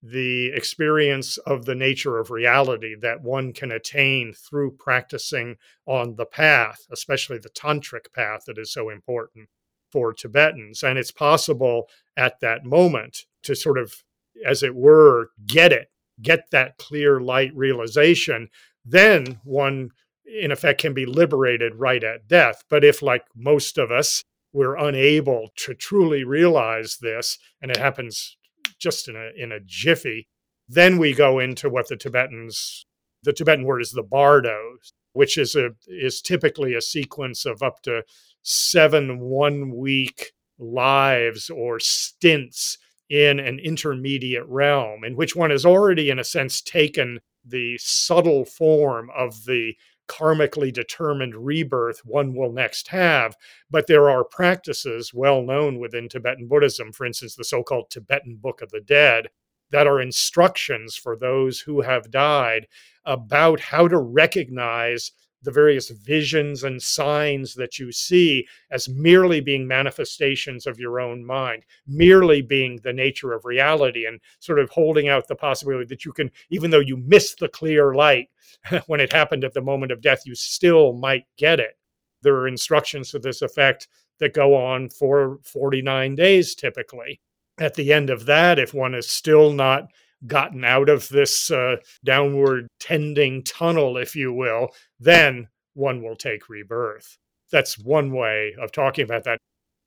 [0.02, 6.26] the experience of the nature of reality that one can attain through practicing on the
[6.26, 9.48] path, especially the tantric path that is so important
[9.90, 10.82] for Tibetans.
[10.82, 14.04] And it's possible at that moment to sort of,
[14.46, 15.88] as it were, get it,
[16.20, 18.48] get that clear light realization.
[18.84, 19.90] Then one,
[20.24, 22.64] in effect, can be liberated right at death.
[22.68, 28.36] But if, like most of us, we're unable to truly realize this, and it happens
[28.78, 30.28] just in a in a jiffy.
[30.68, 32.86] Then we go into what the Tibetans
[33.22, 34.78] the Tibetan word is the bardo,
[35.12, 38.02] which is a is typically a sequence of up to
[38.42, 42.78] seven one week lives or stints
[43.10, 48.44] in an intermediate realm in which one has already in a sense taken the subtle
[48.44, 49.74] form of the
[50.08, 53.36] karmically determined rebirth one will next have.
[53.70, 58.36] But there are practices well known within Tibetan Buddhism, for instance, the so called Tibetan
[58.36, 59.28] Book of the Dead,
[59.70, 62.66] that are instructions for those who have died
[63.04, 69.66] about how to recognize the various visions and signs that you see as merely being
[69.66, 75.08] manifestations of your own mind, merely being the nature of reality, and sort of holding
[75.08, 78.28] out the possibility that you can, even though you miss the clear light
[78.86, 81.78] when it happened at the moment of death, you still might get it.
[82.22, 87.20] There are instructions to this effect that go on for 49 days typically.
[87.60, 89.88] At the end of that, if one is still not
[90.26, 96.48] gotten out of this uh, downward tending tunnel, if you will, then one will take
[96.48, 97.16] rebirth.
[97.50, 99.38] That's one way of talking about that.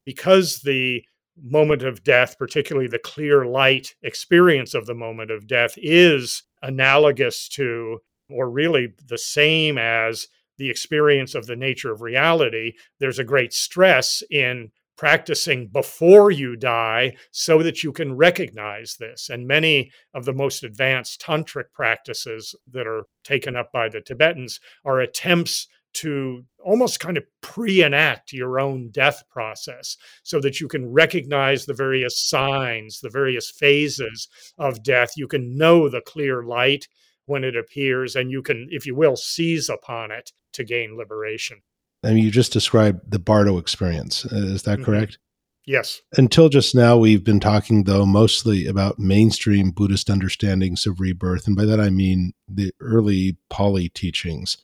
[0.05, 1.03] Because the
[1.41, 7.47] moment of death, particularly the clear light experience of the moment of death, is analogous
[7.49, 13.23] to, or really the same as, the experience of the nature of reality, there's a
[13.23, 19.31] great stress in practicing before you die so that you can recognize this.
[19.31, 24.59] And many of the most advanced tantric practices that are taken up by the Tibetans
[24.85, 30.67] are attempts to almost kind of pre enact your own death process so that you
[30.67, 34.27] can recognize the various signs, the various phases
[34.59, 35.13] of death.
[35.17, 36.87] You can know the clear light
[37.25, 41.63] when it appears, and you can, if you will, seize upon it to gain liberation.
[42.03, 44.25] I mean, you just described the Bardo experience.
[44.25, 44.85] Uh, is that mm-hmm.
[44.85, 45.17] correct?
[45.65, 46.01] Yes.
[46.17, 51.45] Until just now, we've been talking, though, mostly about mainstream Buddhist understandings of rebirth.
[51.45, 54.57] And by that, I mean the early Pali teachings.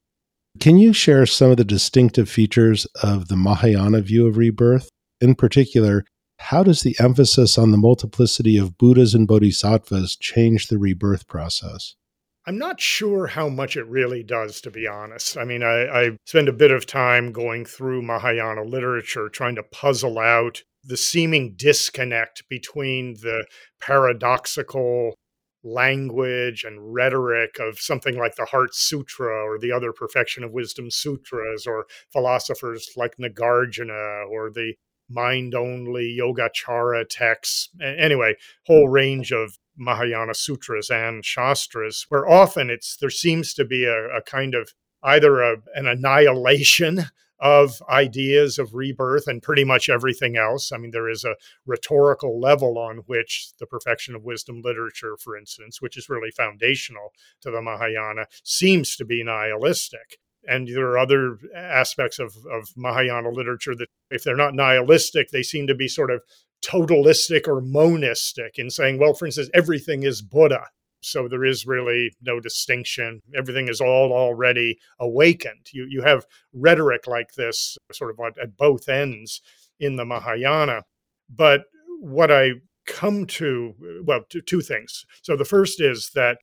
[0.60, 4.90] Can you share some of the distinctive features of the Mahayana view of rebirth?
[5.22, 6.04] In particular,
[6.40, 11.96] how does the emphasis on the multiplicity of Buddhas and Bodhisattvas change the rebirth process?
[12.48, 15.38] I'm not sure how much it really does, to be honest.
[15.38, 19.64] I mean, I, I spend a bit of time going through Mahayana literature, trying to
[19.64, 23.46] puzzle out the seeming disconnect between the
[23.82, 25.16] paradoxical
[25.62, 30.90] language and rhetoric of something like the Heart Sutra or the other Perfection of Wisdom
[30.90, 34.76] Sutras or philosophers like Nagarjuna or the
[35.10, 37.70] mind only yogacara texts.
[37.82, 38.74] Anyway, hmm.
[38.74, 44.18] whole range of Mahayana sutras and shastras, where often it's there seems to be a,
[44.18, 47.06] a kind of either a, an annihilation
[47.40, 50.72] of ideas of rebirth and pretty much everything else.
[50.72, 51.36] I mean, there is a
[51.68, 57.14] rhetorical level on which the perfection of wisdom literature, for instance, which is really foundational
[57.42, 60.18] to the Mahayana, seems to be nihilistic
[60.48, 65.44] and there are other aspects of, of Mahayana literature that, if they're not nihilistic, they
[65.44, 66.22] seem to be sort of
[66.66, 70.68] totalistic or monistic in saying, well, for instance, everything is Buddha.
[71.02, 73.22] So there is really no distinction.
[73.36, 75.68] Everything is all already awakened.
[75.72, 79.42] You, you have rhetoric like this sort of at both ends
[79.80, 80.84] in the Mahayana.
[81.30, 81.66] But
[82.00, 82.54] what I
[82.88, 85.06] come to, well, two things.
[85.22, 86.40] So the first is that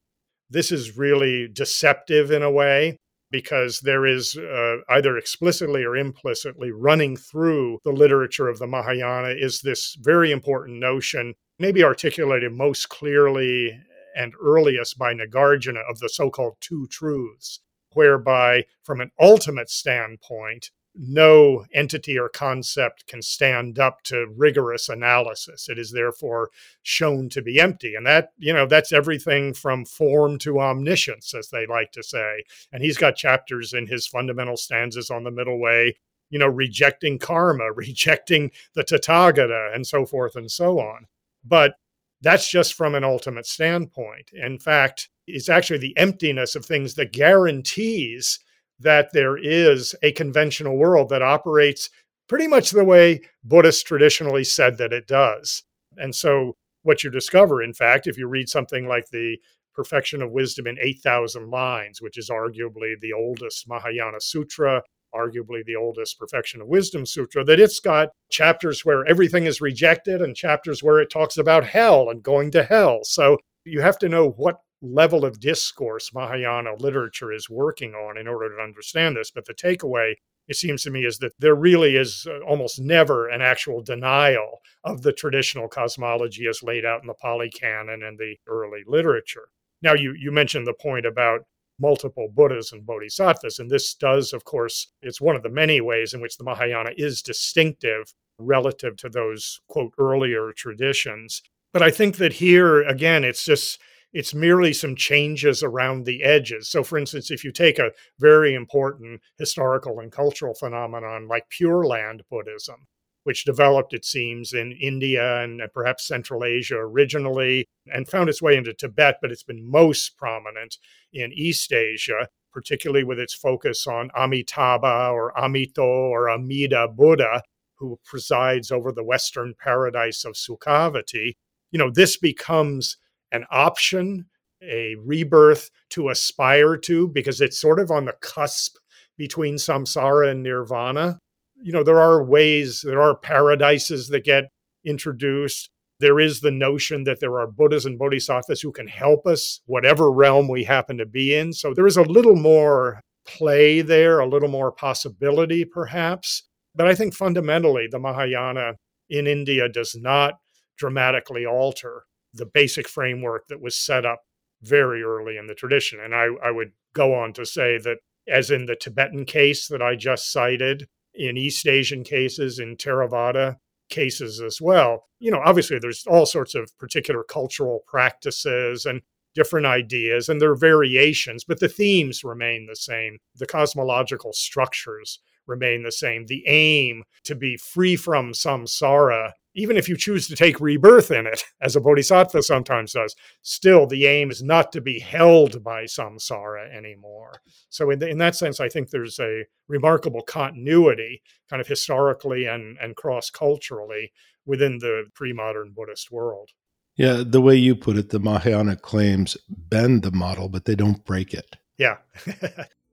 [0.51, 2.99] this is really deceptive in a way
[3.35, 9.35] because there is uh, either explicitly or implicitly running through the literature of the Mahayana
[9.37, 13.77] is this very important notion, maybe articulated most clearly
[14.15, 17.59] and earliest by Nagarjuna of the so called two truths,
[17.95, 25.69] whereby, from an ultimate standpoint, no entity or concept can stand up to rigorous analysis.
[25.69, 26.51] It is therefore
[26.83, 27.95] shown to be empty.
[27.95, 32.45] And that, you know, that's everything from form to omniscience, as they like to say.
[32.73, 35.97] And he's got chapters in his fundamental stanzas on the middle way,
[36.31, 41.07] you know, rejecting karma, rejecting the Tathagata, and so forth and so on.
[41.45, 41.75] But
[42.23, 44.31] that's just from an ultimate standpoint.
[44.33, 48.39] In fact, it's actually the emptiness of things that guarantees
[48.81, 51.91] that there is a conventional world that operates
[52.29, 55.63] pretty much the way Buddhists traditionally said that it does.
[55.97, 59.39] And so, what you discover, in fact, if you read something like the
[59.75, 64.83] Perfection of Wisdom in 8,000 Lines, which is arguably the oldest Mahayana Sutra,
[65.15, 70.21] arguably the oldest Perfection of Wisdom Sutra, that it's got chapters where everything is rejected
[70.21, 73.01] and chapters where it talks about hell and going to hell.
[73.05, 78.29] So, you have to know what level of discourse Mahayana literature is working on in
[78.29, 79.31] order to understand this.
[79.31, 80.15] But the takeaway,
[80.49, 84.61] it seems to me, is that there really is uh, almost never an actual denial
[84.85, 89.49] of the traditional cosmology as laid out in the Pali Canon and the early literature.
[89.83, 91.41] Now, you, you mentioned the point about
[91.81, 96.15] multiple Buddhas and Bodhisattvas, and this does, of course, it's one of the many ways
[96.15, 101.43] in which the Mahayana is distinctive relative to those, quote, earlier traditions.
[101.73, 103.81] But I think that here, again, it's just
[104.15, 106.71] it's merely some changes around the edges.
[106.71, 111.85] So, for instance, if you take a very important historical and cultural phenomenon like Pure
[111.87, 112.87] Land Buddhism,
[113.25, 118.41] which developed, it seems, in India and uh, perhaps Central Asia originally and found its
[118.41, 120.77] way into Tibet, but it's been most prominent
[121.13, 127.43] in East Asia, particularly with its focus on Amitabha or Amito or Amida Buddha,
[127.79, 131.33] who presides over the Western paradise of Sukhavati.
[131.73, 132.97] You know, this becomes
[133.35, 134.27] an option,
[134.63, 138.77] a rebirth to aspire to, because it's sort of on the cusp
[139.19, 141.19] between samsara and nirvana.
[141.63, 144.45] You know, there are ways, there are paradises that get
[144.85, 145.71] introduced.
[146.01, 150.11] There is the notion that there are Buddhas and Bodhisattvas who can help us, whatever
[150.11, 151.53] realm we happen to be in.
[151.53, 156.43] So there is a little more play there, a little more possibility, perhaps.
[156.75, 158.75] But I think fundamentally, the Mahayana
[159.09, 160.35] in India does not
[160.77, 164.23] dramatically alter the basic framework that was set up
[164.63, 166.01] very early in the tradition.
[166.01, 169.83] And I, I would go on to say that, as in the Tibetan case that
[169.83, 173.57] I just cited, in East Asian cases, in Theravada
[173.89, 179.03] cases as well, you know, obviously there's all sorts of particular cultural practices and
[179.35, 183.19] different ideas, and there are variations, but the themes remain the same.
[183.37, 186.27] The cosmological structures remain the same.
[186.27, 191.27] The aim to be free from samsara even if you choose to take rebirth in
[191.27, 195.85] it, as a bodhisattva sometimes does, still the aim is not to be held by
[195.85, 197.41] samsara anymore.
[197.71, 202.47] So, in, the, in that sense, I think there's a remarkable continuity, kind of historically
[202.47, 204.13] and, and cross culturally,
[204.47, 206.51] within the pre modern Buddhist world.
[206.97, 211.05] Yeah, the way you put it, the Mahayana claims bend the model, but they don't
[211.05, 211.57] break it.
[211.77, 211.97] Yeah.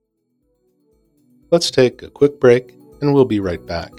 [1.52, 3.92] Let's take a quick break, and we'll be right back.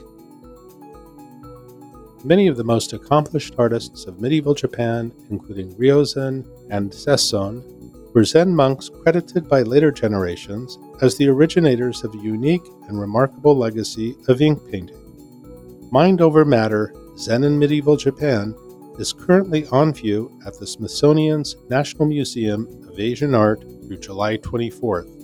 [2.24, 7.62] Many of the most accomplished artists of medieval Japan, including Ryozen and Sesson,
[8.16, 13.56] were Zen monks credited by later generations as the originators of a unique and remarkable
[13.56, 15.90] legacy of ink painting.
[15.92, 18.56] Mind Over Matter Zen in Medieval Japan
[18.98, 25.23] is currently on view at the Smithsonian's National Museum of Asian Art through July 24th.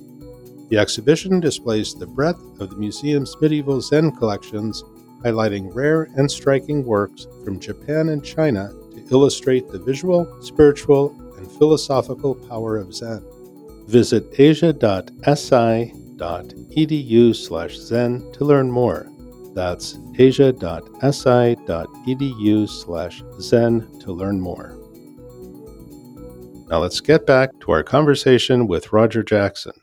[0.69, 4.83] The exhibition displays the breadth of the museum's medieval Zen collections
[5.23, 11.51] highlighting rare and striking works from Japan and China to illustrate the visual, spiritual, and
[11.53, 13.25] philosophical power of Zen.
[13.87, 14.95] Visit asia.si.edu
[17.35, 19.11] slash Zen to learn more.
[19.55, 20.69] That's asia.si.edu
[22.69, 24.75] slash Zen to learn more.
[26.69, 29.73] Now let's get back to our conversation with Roger Jackson.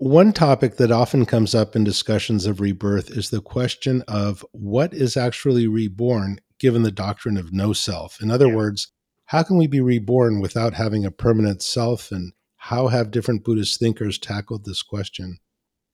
[0.00, 4.94] One topic that often comes up in discussions of rebirth is the question of what
[4.94, 8.18] is actually reborn given the doctrine of no self.
[8.22, 8.54] In other yeah.
[8.54, 8.90] words,
[9.26, 12.10] how can we be reborn without having a permanent self?
[12.10, 15.36] And how have different Buddhist thinkers tackled this question?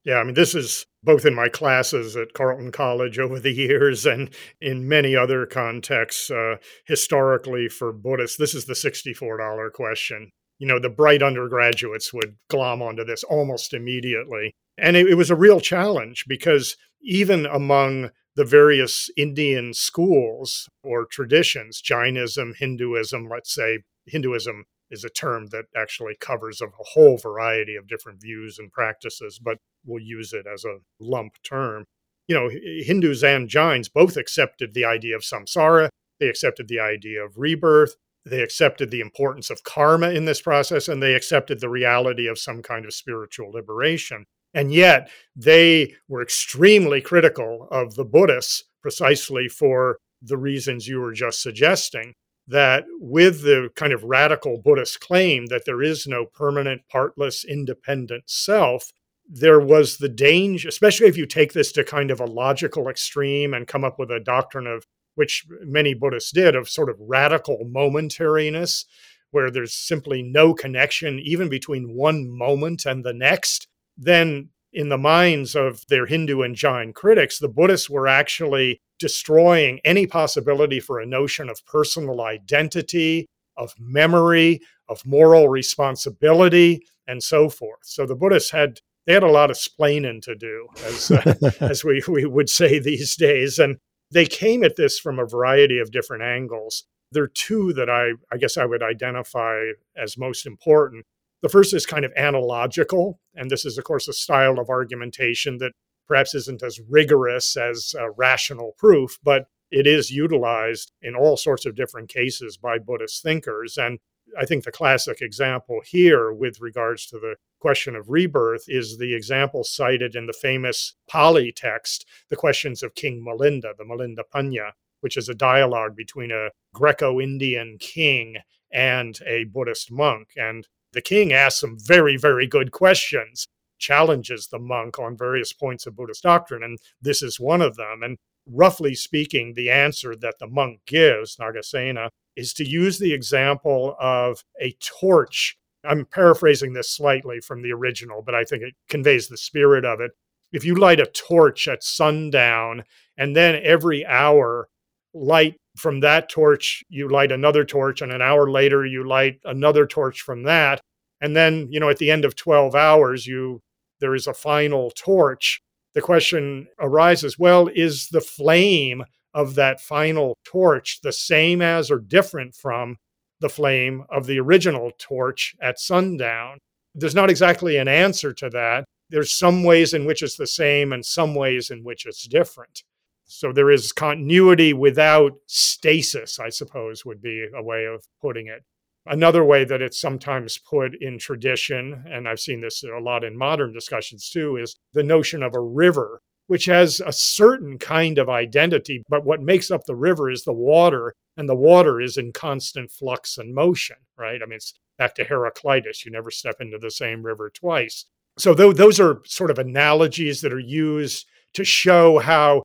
[0.04, 4.06] Yeah, I mean, this is both in my classes at Carleton College over the years
[4.06, 4.30] and
[4.60, 8.36] in many other contexts uh, historically for Buddhists.
[8.36, 13.74] This is the $64 question you know, the bright undergraduates would glom onto this almost
[13.74, 14.54] immediately.
[14.78, 21.06] And it, it, was a real challenge because even among the various Indian schools or
[21.06, 27.76] traditions, Jainism, Hinduism, let's say, Hinduism is a term that actually covers a whole variety
[27.76, 31.84] of different views and practices, but we'll use it as a lump term.
[32.28, 35.88] You know, Hindus and Jains both accepted the idea of samsara,
[36.20, 37.96] they accepted the idea of rebirth,
[38.26, 42.38] they accepted the importance of karma in this process and they accepted the reality of
[42.38, 44.26] some kind of spiritual liberation.
[44.52, 51.12] And yet they were extremely critical of the Buddhists precisely for the reasons you were
[51.12, 52.14] just suggesting.
[52.48, 58.30] That with the kind of radical Buddhist claim that there is no permanent, partless, independent
[58.30, 58.92] self,
[59.28, 63.52] there was the danger, especially if you take this to kind of a logical extreme
[63.52, 64.86] and come up with a doctrine of
[65.16, 68.84] which many Buddhists did, of sort of radical momentariness,
[69.32, 74.98] where there's simply no connection even between one moment and the next, then in the
[74.98, 81.00] minds of their Hindu and Jain critics, the Buddhists were actually destroying any possibility for
[81.00, 87.80] a notion of personal identity, of memory, of moral responsibility, and so forth.
[87.84, 91.84] So the Buddhists had they had a lot of splaining to do, as uh, as
[91.84, 93.78] we we would say these days, and
[94.10, 96.84] they came at this from a variety of different angles.
[97.12, 101.04] There are two that I, I guess I would identify as most important.
[101.42, 105.58] The first is kind of analogical, and this is, of course, a style of argumentation
[105.58, 105.72] that
[106.08, 111.66] perhaps isn't as rigorous as uh, rational proof, but it is utilized in all sorts
[111.66, 113.76] of different cases by Buddhist thinkers.
[113.76, 113.98] And
[114.38, 119.14] I think the classic example here with regards to the question of rebirth is the
[119.14, 124.72] example cited in the famous Pali text, The Questions of King Milinda, the Milinda Panha,
[125.00, 128.36] which is a dialogue between a Greco Indian king
[128.72, 130.30] and a Buddhist monk.
[130.36, 133.46] And the king asks some very, very good questions,
[133.78, 136.62] challenges the monk on various points of Buddhist doctrine.
[136.62, 138.02] And this is one of them.
[138.02, 143.96] And roughly speaking, the answer that the monk gives, Nagasena, is to use the example
[143.98, 145.56] of a torch.
[145.88, 150.00] I'm paraphrasing this slightly from the original, but I think it conveys the spirit of
[150.00, 150.12] it.
[150.52, 152.84] If you light a torch at sundown
[153.16, 154.68] and then every hour
[155.14, 159.86] light from that torch, you light another torch, and an hour later, you light another
[159.86, 160.80] torch from that.
[161.20, 163.60] And then, you know, at the end of 12 hours, you
[164.00, 165.60] there is a final torch.
[165.94, 171.98] The question arises well, is the flame of that final torch the same as or
[171.98, 172.96] different from
[173.40, 176.58] the flame of the original torch at sundown?
[176.94, 178.84] There's not exactly an answer to that.
[179.10, 182.82] There's some ways in which it's the same and some ways in which it's different.
[183.24, 188.62] So there is continuity without stasis, I suppose, would be a way of putting it.
[189.04, 193.36] Another way that it's sometimes put in tradition, and I've seen this a lot in
[193.36, 198.28] modern discussions too, is the notion of a river which has a certain kind of
[198.28, 199.02] identity.
[199.08, 202.90] But what makes up the river is the water, and the water is in constant
[202.90, 204.40] flux and motion, right?
[204.42, 206.04] I mean, it's back to Heraclitus.
[206.04, 208.06] You never step into the same river twice.
[208.38, 212.62] So, those are sort of analogies that are used to show how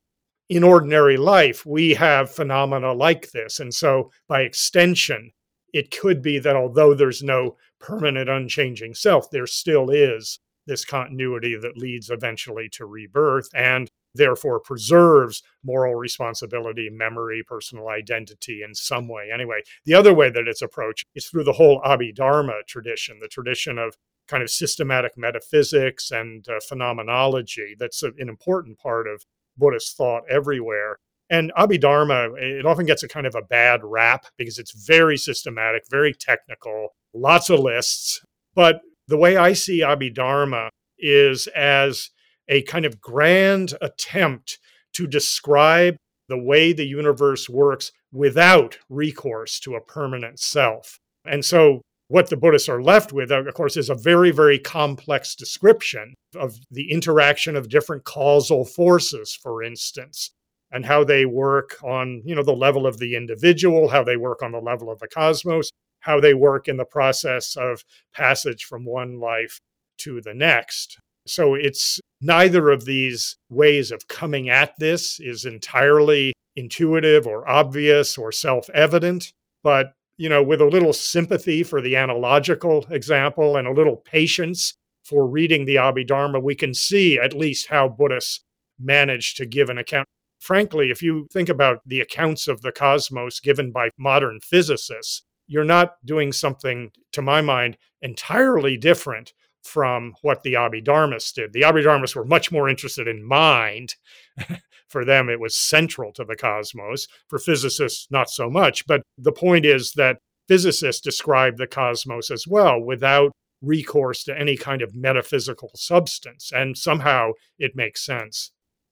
[0.48, 3.58] in ordinary life we have phenomena like this.
[3.58, 5.32] And so, by extension,
[5.72, 11.56] it could be that although there's no permanent, unchanging self, there still is this continuity
[11.56, 19.08] that leads eventually to rebirth and therefore preserves moral responsibility, memory, personal identity in some
[19.08, 19.30] way.
[19.32, 23.78] Anyway, the other way that it's approached is through the whole Abhidharma tradition, the tradition
[23.78, 23.96] of
[24.28, 27.74] kind of systematic metaphysics and uh, phenomenology.
[27.78, 29.24] That's an important part of
[29.56, 30.98] Buddhist thought everywhere.
[31.30, 35.84] And Abhidharma, it often gets a kind of a bad rap because it's very systematic,
[35.90, 38.24] very technical, lots of lists.
[38.54, 38.82] But
[39.12, 42.08] the way I see Abhidharma is as
[42.48, 44.58] a kind of grand attempt
[44.94, 45.96] to describe
[46.30, 50.98] the way the universe works without recourse to a permanent self.
[51.26, 55.34] And so, what the Buddhists are left with, of course, is a very, very complex
[55.34, 60.30] description of the interaction of different causal forces, for instance,
[60.70, 64.42] and how they work on, you know, the level of the individual, how they work
[64.42, 65.70] on the level of the cosmos,
[66.02, 67.84] how they work in the process of
[68.14, 69.58] passage from one life
[69.98, 70.98] to the next.
[71.26, 78.18] So it's neither of these ways of coming at this is entirely intuitive or obvious
[78.18, 79.32] or self evident,
[79.62, 84.74] but you know, with a little sympathy for the analogical example and a little patience
[85.02, 88.40] for reading the Abhidharma, we can see at least how Buddhists
[88.78, 90.06] managed to give an account.
[90.38, 95.64] Frankly, if you think about the accounts of the cosmos given by modern physicists, you're
[95.64, 99.32] not doing something, to my mind, entirely different
[99.62, 101.52] from what the Abhidharmists did.
[101.52, 103.94] The Abhidharmists were much more interested in mind.
[104.88, 107.08] For them, it was central to the cosmos.
[107.28, 108.86] For physicists, not so much.
[108.86, 110.18] But the point is that
[110.48, 113.32] physicists describe the cosmos as well without
[113.62, 116.50] recourse to any kind of metaphysical substance.
[116.54, 118.50] And somehow it makes sense.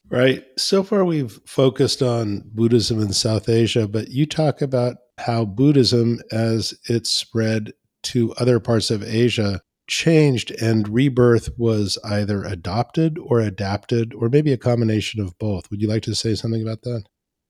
[0.08, 0.44] Right.
[0.56, 6.20] So far, we've focused on Buddhism in South Asia, but you talk about how Buddhism,
[6.32, 7.72] as it spread
[8.04, 14.52] to other parts of Asia, changed and rebirth was either adopted or adapted, or maybe
[14.52, 15.70] a combination of both.
[15.70, 17.02] Would you like to say something about that?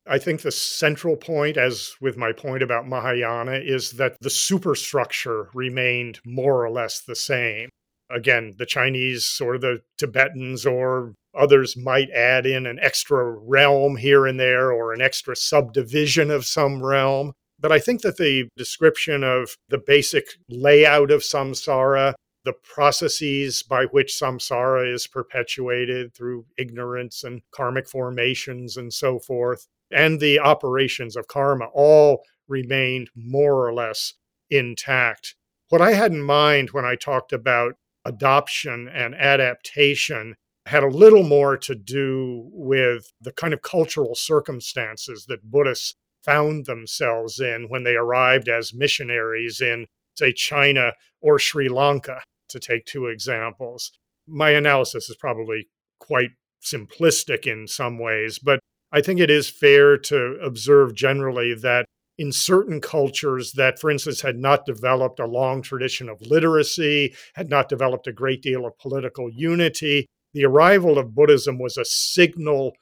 [0.06, 5.48] I think the central point, as with my point about Mahayana, is that the superstructure
[5.54, 7.68] remained more or less the same.
[8.10, 14.26] Again, the Chinese or the Tibetans or others might add in an extra realm here
[14.26, 17.32] and there or an extra subdivision of some realm.
[17.60, 23.84] But I think that the description of the basic layout of samsara the processes by
[23.84, 31.16] which samsara is perpetuated through ignorance and karmic formations and so forth, and the operations
[31.16, 34.14] of karma all remained more or less
[34.48, 35.34] intact.
[35.68, 40.34] What I had in mind when I talked about adoption and adaptation
[40.66, 45.94] had a little more to do with the kind of cultural circumstances that Buddhists
[46.24, 52.58] found themselves in when they arrived as missionaries in, say, China or Sri Lanka to
[52.58, 53.92] take two examples.
[54.26, 55.68] My analysis is probably
[55.98, 56.30] quite
[56.62, 58.60] simplistic in some ways, but
[58.92, 61.86] I think it is fair to observe generally that
[62.18, 67.48] in certain cultures that, for instance, had not developed a long tradition of literacy, had
[67.48, 72.72] not developed a great deal of political unity, the arrival of Buddhism was a signal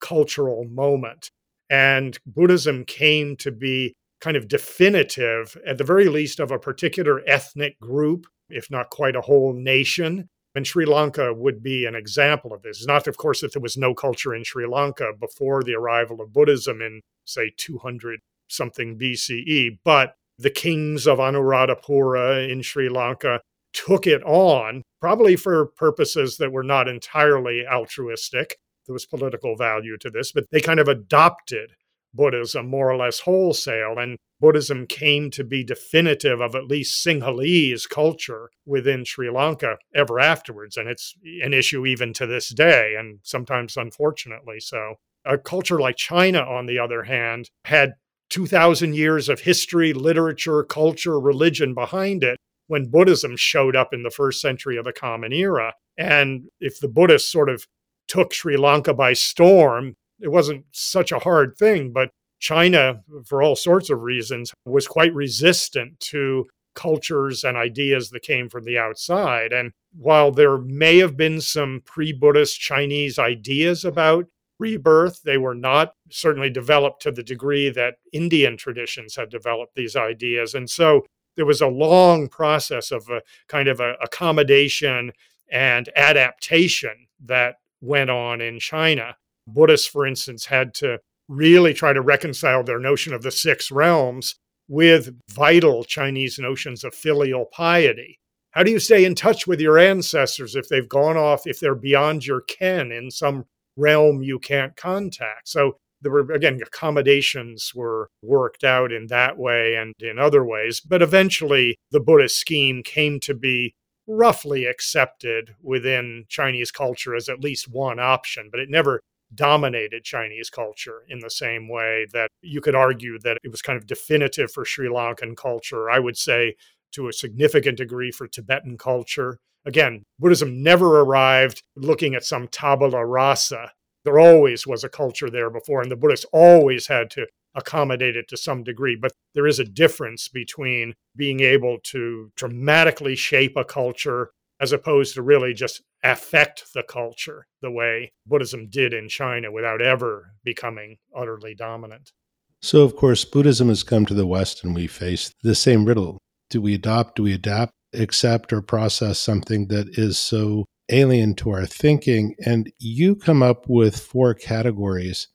[0.00, 1.30] cultural moment.
[1.70, 7.22] And Buddhism came to be kind of definitive, at the very least, of a particular
[7.26, 10.28] ethnic group if not quite a whole nation.
[10.54, 12.84] And Sri Lanka would be an example of this.
[12.86, 16.32] Not, of course, that there was no culture in Sri Lanka before the arrival of
[16.32, 23.40] Buddhism in, say, 200 something BCE, but the kings of Anuradhapura in Sri Lanka
[23.72, 28.56] took it on, probably for purposes that were not entirely altruistic.
[28.88, 31.74] There was political value to this, but they kind of adopted
[32.14, 33.96] Buddhism more or less wholesale.
[33.98, 40.18] And Buddhism came to be definitive of at least Sinhalese culture within Sri Lanka ever
[40.18, 40.78] afterwards.
[40.78, 41.14] And it's
[41.44, 44.94] an issue even to this day, and sometimes unfortunately so.
[45.26, 47.92] A culture like China, on the other hand, had
[48.30, 54.10] 2,000 years of history, literature, culture, religion behind it when Buddhism showed up in the
[54.10, 55.74] first century of the Common Era.
[55.98, 57.66] And if the Buddhists sort of
[58.08, 63.56] took Sri Lanka by storm, it wasn't such a hard thing, but China, for all
[63.56, 69.52] sorts of reasons, was quite resistant to cultures and ideas that came from the outside.
[69.52, 74.26] And while there may have been some pre Buddhist Chinese ideas about
[74.60, 79.96] rebirth, they were not certainly developed to the degree that Indian traditions had developed these
[79.96, 80.54] ideas.
[80.54, 81.04] And so
[81.36, 85.12] there was a long process of a kind of a accommodation
[85.50, 89.16] and adaptation that went on in China.
[89.46, 90.98] Buddhists, for instance, had to
[91.28, 94.36] really try to reconcile their notion of the six realms
[94.68, 98.18] with vital Chinese notions of filial piety.
[98.52, 101.74] How do you stay in touch with your ancestors if they've gone off, if they're
[101.74, 103.44] beyond your ken in some
[103.76, 105.48] realm you can't contact?
[105.48, 110.80] So there were, again, accommodations were worked out in that way and in other ways.
[110.80, 113.74] But eventually, the Buddhist scheme came to be
[114.08, 119.02] roughly accepted within Chinese culture as at least one option, but it never
[119.34, 123.76] dominated Chinese culture in the same way that you could argue that it was kind
[123.76, 125.90] of definitive for Sri Lankan culture.
[125.90, 126.54] I would say
[126.92, 129.38] to a significant degree for Tibetan culture.
[129.66, 133.72] Again, Buddhism never arrived looking at some tabula rasa.
[134.04, 137.26] There always was a culture there before, and the Buddhists always had to
[137.58, 138.96] accommodate it to some degree.
[138.96, 144.30] But there is a difference between being able to dramatically shape a culture
[144.60, 149.82] as opposed to really just affect the culture the way Buddhism did in China without
[149.82, 152.12] ever becoming utterly dominant.
[152.60, 156.18] So, of course, Buddhism has come to the West and we face the same riddle.
[156.50, 161.50] Do we adopt, do we adapt, accept, or process something that is so alien to
[161.50, 162.34] our thinking?
[162.44, 165.28] And you come up with four categories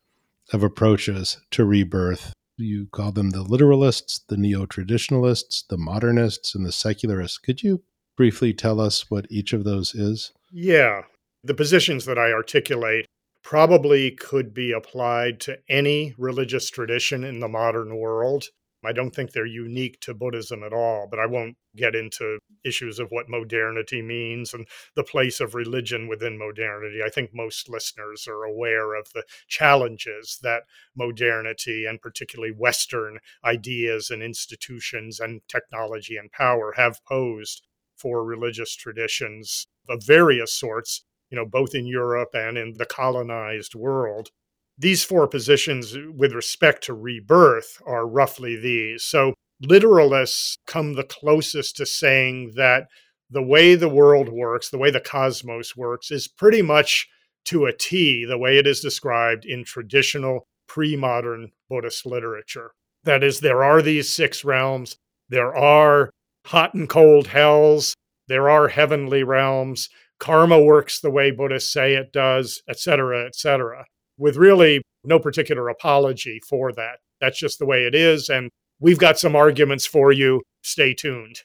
[0.51, 2.33] of approaches to rebirth.
[2.57, 7.37] You call them the literalists, the neo traditionalists, the modernists, and the secularists.
[7.37, 7.83] Could you
[8.15, 10.31] briefly tell us what each of those is?
[10.51, 11.03] Yeah.
[11.43, 13.05] The positions that I articulate
[13.43, 18.45] probably could be applied to any religious tradition in the modern world.
[18.85, 22.99] I don't think they're unique to Buddhism at all, but I won't get into issues
[22.99, 27.01] of what modernity means and the place of religion within modernity.
[27.05, 30.63] I think most listeners are aware of the challenges that
[30.95, 37.63] modernity and particularly Western ideas and institutions and technology and power have posed
[37.95, 43.75] for religious traditions of various sorts, you know, both in Europe and in the colonized
[43.75, 44.31] world.
[44.77, 49.03] These four positions, with respect to rebirth, are roughly these.
[49.03, 52.87] So, literalists come the closest to saying that
[53.29, 57.07] the way the world works, the way the cosmos works, is pretty much
[57.45, 62.71] to a T the way it is described in traditional pre modern Buddhist literature.
[63.03, 64.97] That is, there are these six realms,
[65.29, 66.09] there are
[66.45, 67.95] hot and cold hells.
[68.27, 69.89] There are heavenly realms.
[70.19, 73.85] Karma works the way Buddhists say it does, etc., etc.,
[74.17, 76.99] with really no particular apology for that.
[77.19, 78.29] That's just the way it is.
[78.29, 78.49] And
[78.79, 80.41] we've got some arguments for you.
[80.63, 81.41] Stay tuned.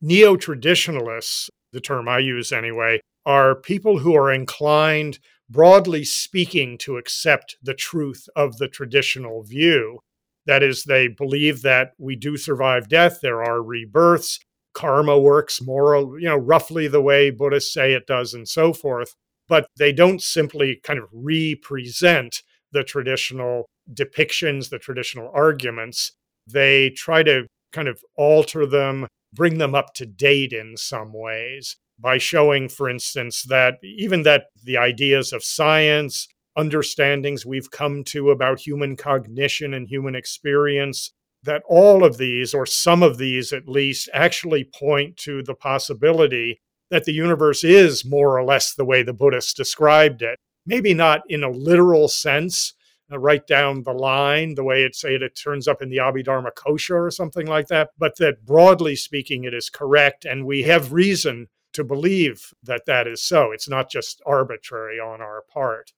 [0.00, 5.18] Neo traditionalists, the term I use anyway, are people who are inclined,
[5.48, 10.00] broadly speaking, to accept the truth of the traditional view
[10.46, 14.40] that is, they believe that we do survive death, there are rebirths,
[14.74, 19.14] karma works more, you know, roughly the way Buddhists say it does, and so forth.
[19.48, 26.12] But they don't simply kind of represent the traditional depictions, the traditional arguments.
[26.46, 31.76] They try to kind of alter them, bring them up to date in some ways
[31.98, 38.30] by showing, for instance, that even that the ideas of science, understandings we've come to
[38.30, 41.12] about human cognition and human experience
[41.44, 46.60] that all of these, or some of these at least, actually point to the possibility
[46.92, 50.38] that the universe is more or less the way the Buddhists described it.
[50.66, 52.74] Maybe not in a literal sense,
[53.10, 55.96] uh, right down the line, the way it say it, it turns up in the
[55.96, 60.64] Abhidharma Kosha or something like that, but that broadly speaking, it is correct, and we
[60.64, 63.52] have reason to believe that that is so.
[63.52, 65.92] It's not just arbitrary on our part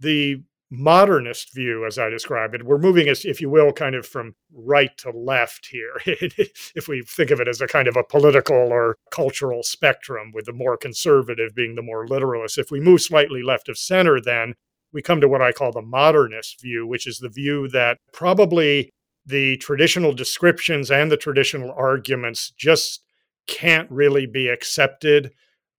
[0.00, 4.06] the modernist view, as I describe it, we're moving, as if you will, kind of
[4.06, 6.00] from right to left here.
[6.06, 10.46] if we think of it as a kind of a political or cultural spectrum, with
[10.46, 12.58] the more conservative being the more literalist.
[12.58, 14.54] If we move slightly left of center, then
[14.92, 18.90] we come to what I call the modernist view, which is the view that probably
[19.24, 23.02] the traditional descriptions and the traditional arguments just
[23.46, 25.32] can't really be accepted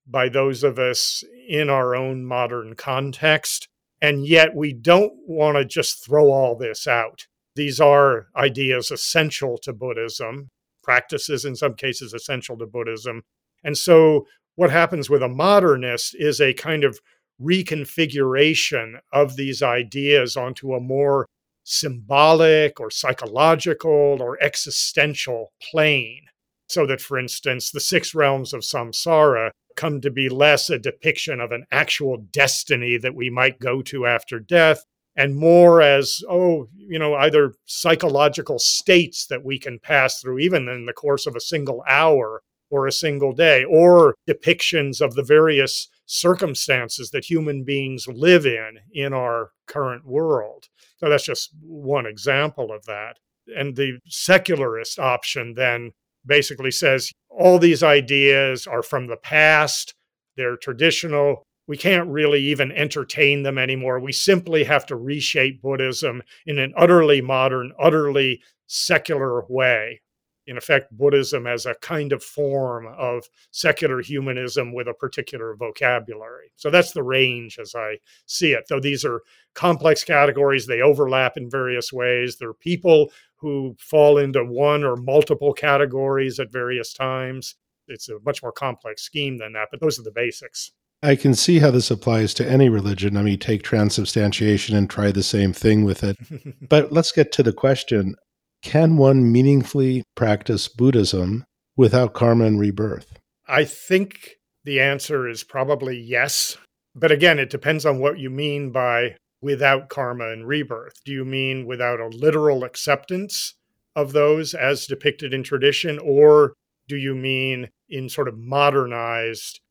[0.06, 3.69] by those of us in our own modern context
[4.02, 7.28] and yet we don't want to just throw all this out.
[7.56, 10.50] These are ideas essential to Buddhism,
[10.84, 13.24] practices in some cases essential to Buddhism.
[13.64, 17.00] And so what happens with a modernist is a kind of
[17.42, 21.26] reconfiguration of these ideas onto a more
[21.64, 26.24] symbolic or psychological or existential plane.
[26.68, 31.40] So that, for instance, the six realms of samsara come to be less a depiction
[31.40, 34.84] of an actual destiny that we might go to after death
[35.16, 40.68] and more as, oh, you know, either psychological states that we can pass through even
[40.68, 45.24] in the course of a single hour or a single day, or depictions of the
[45.24, 50.66] various circumstances that human beings live in in our current world.
[50.98, 53.18] So that's just one example of that.
[53.58, 55.94] And the secularist option then
[56.30, 59.94] basically says all these ideas are from the past,
[60.38, 61.44] they're traditional.
[61.68, 64.00] We can't really even entertain them anymore.
[64.00, 70.02] We simply have to reshape Buddhism in an utterly modern, utterly secular way.
[70.50, 76.52] In effect, Buddhism as a kind of form of secular humanism with a particular vocabulary.
[76.56, 78.64] So that's the range as I see it.
[78.68, 79.22] Though these are
[79.54, 82.38] complex categories, they overlap in various ways.
[82.38, 87.54] There are people who fall into one or multiple categories at various times.
[87.88, 90.72] It's a much more complex scheme than that, but those are the basics.
[91.04, 93.18] I can see how this applies to any religion.
[93.18, 96.18] I mean, take transubstantiation and try the same thing with it.
[96.68, 98.16] but let's get to the question
[98.62, 101.46] Can one meaningfully practice Buddhism
[101.78, 103.18] without karma and rebirth?
[103.48, 106.58] I think the answer is probably yes.
[106.94, 110.94] But again, it depends on what you mean by without karma and rebirth.
[111.06, 113.56] Do you mean without a literal acceptance
[113.96, 116.54] of those as depicted in tradition, or
[116.88, 119.62] do you mean in sort of modernized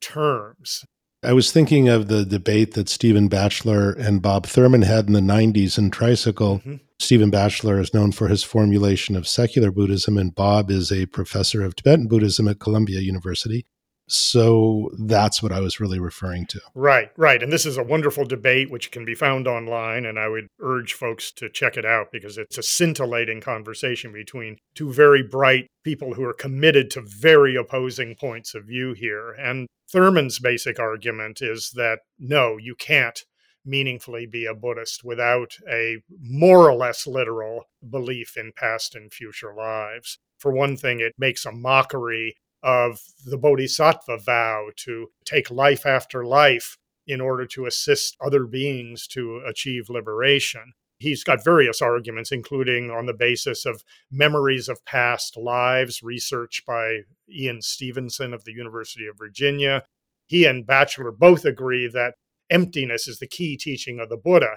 [0.00, 0.84] terms?
[1.26, 5.18] I was thinking of the debate that Stephen Batchelor and Bob Thurman had in the
[5.18, 6.60] 90s in Tricycle.
[6.60, 6.76] Mm-hmm.
[7.00, 11.64] Stephen Batchelor is known for his formulation of secular Buddhism, and Bob is a professor
[11.64, 13.66] of Tibetan Buddhism at Columbia University.
[14.08, 16.60] So that's what I was really referring to.
[16.74, 17.42] Right, right.
[17.42, 20.04] And this is a wonderful debate which can be found online.
[20.04, 24.58] And I would urge folks to check it out because it's a scintillating conversation between
[24.74, 29.32] two very bright people who are committed to very opposing points of view here.
[29.32, 33.24] And Thurman's basic argument is that no, you can't
[33.64, 39.52] meaningfully be a Buddhist without a more or less literal belief in past and future
[39.52, 40.18] lives.
[40.38, 42.36] For one thing, it makes a mockery
[42.66, 49.06] of the Bodhisattva vow to take life after life in order to assist other beings
[49.06, 50.72] to achieve liberation.
[50.98, 57.02] He's got various arguments, including on the basis of memories of past lives, research by
[57.30, 59.84] Ian Stevenson of the University of Virginia.
[60.26, 62.14] He and Batchelor both agree that
[62.50, 64.56] emptiness is the key teaching of the Buddha,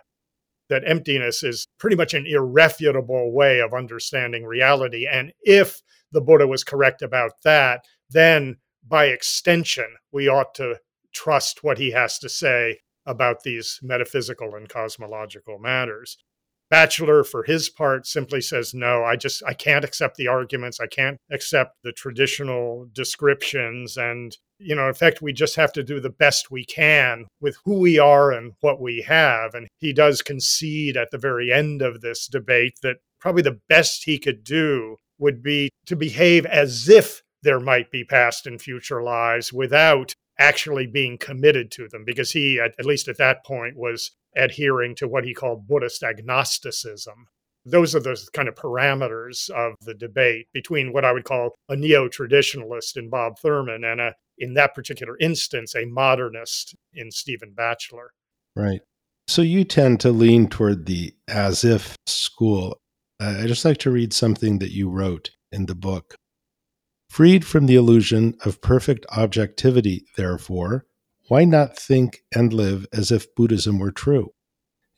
[0.70, 5.06] that emptiness is pretty much an irrefutable way of understanding reality.
[5.06, 5.82] And if
[6.12, 8.58] the Buddha was correct about that, then
[8.88, 10.80] by extension, we ought to
[11.14, 16.18] trust what he has to say about these metaphysical and cosmological matters.
[16.70, 20.80] Batchelor, for his part, simply says, no, I just, I can't accept the arguments.
[20.80, 23.98] I can't accept the traditional descriptions.
[23.98, 27.58] And, you know, in fact, we just have to do the best we can with
[27.66, 29.56] who we are and what we have.
[29.56, 34.04] And he does concede at the very end of this debate that probably the best
[34.04, 39.02] he could do would be to behave as if there might be past and future
[39.02, 44.12] lives without actually being committed to them because he at, least at that point was
[44.36, 47.28] adhering to what he called buddhist agnosticism.
[47.66, 51.76] Those are the kind of parameters of the debate between what i would call a
[51.76, 58.12] neo-traditionalist in bob thurman and a in that particular instance a modernist in stephen batchelor.
[58.56, 58.82] Right.
[59.28, 62.78] So you tend to lean toward the as if school.
[63.22, 66.16] Uh, i just like to read something that you wrote in the book
[67.10, 70.86] Freed from the illusion of perfect objectivity, therefore,
[71.28, 74.34] why not think and live as if Buddhism were true?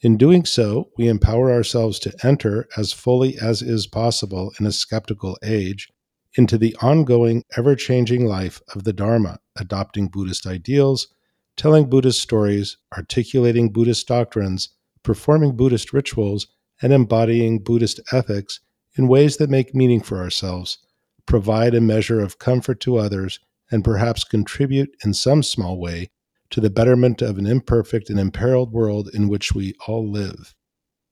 [0.01, 4.72] In doing so, we empower ourselves to enter, as fully as is possible in a
[4.72, 5.89] skeptical age,
[6.36, 11.07] into the ongoing, ever changing life of the Dharma, adopting Buddhist ideals,
[11.55, 14.70] telling Buddhist stories, articulating Buddhist doctrines,
[15.01, 16.47] performing Buddhist rituals,
[16.82, 18.59] and embodying Buddhist ethics
[18.95, 20.78] in ways that make meaning for ourselves
[21.26, 23.39] provide a measure of comfort to others,
[23.72, 26.09] and perhaps contribute in some small way
[26.49, 30.53] to the betterment of an imperfect and imperiled world in which we all live.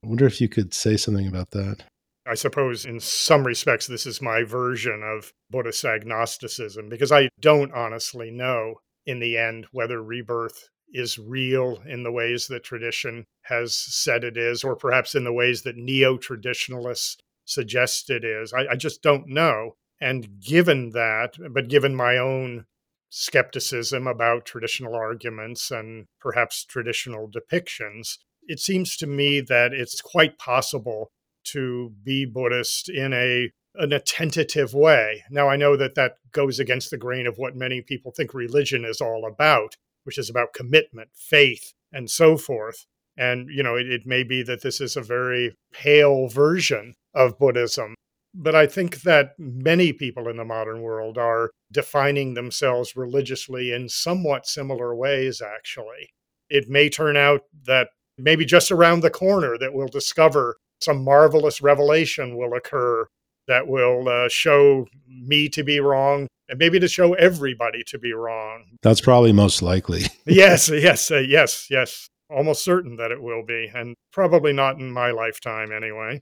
[0.04, 1.84] I wonder if you could say something about that.
[2.28, 7.74] I suppose in some respects, this is my version of Buddhist agnosticism because I don't
[7.74, 13.76] honestly know in the end whether rebirth is real in the ways that tradition has
[13.76, 18.54] said it is, or perhaps in the ways that neo traditionalists suggest it is.
[18.54, 19.76] I, I, just don't know.
[20.02, 22.66] And given that, but given my own
[23.10, 30.38] skepticism about traditional arguments and perhaps traditional depictions, it seems to me that it's quite
[30.38, 31.12] possible
[31.46, 35.24] to be Buddhist in a in a tentative way.
[35.30, 38.84] Now I know that that goes against the grain of what many people think religion
[38.84, 42.86] is all about, which is about commitment, faith, and so forth.
[43.16, 47.38] And you know, it, it may be that this is a very pale version of
[47.38, 47.96] Buddhism,
[48.34, 53.90] but I think that many people in the modern world are defining themselves religiously in
[53.90, 56.10] somewhat similar ways, actually.
[56.50, 61.62] It may turn out that maybe just around the corner that we'll discover some marvelous
[61.62, 63.08] revelation will occur
[63.48, 68.14] that will uh, show me to be wrong and maybe to show everybody to be
[68.14, 68.64] wrong.
[68.82, 70.04] That's probably most likely.
[70.26, 72.08] yes, yes, uh, yes, yes.
[72.30, 76.22] Almost certain that it will be, and probably not in my lifetime anyway.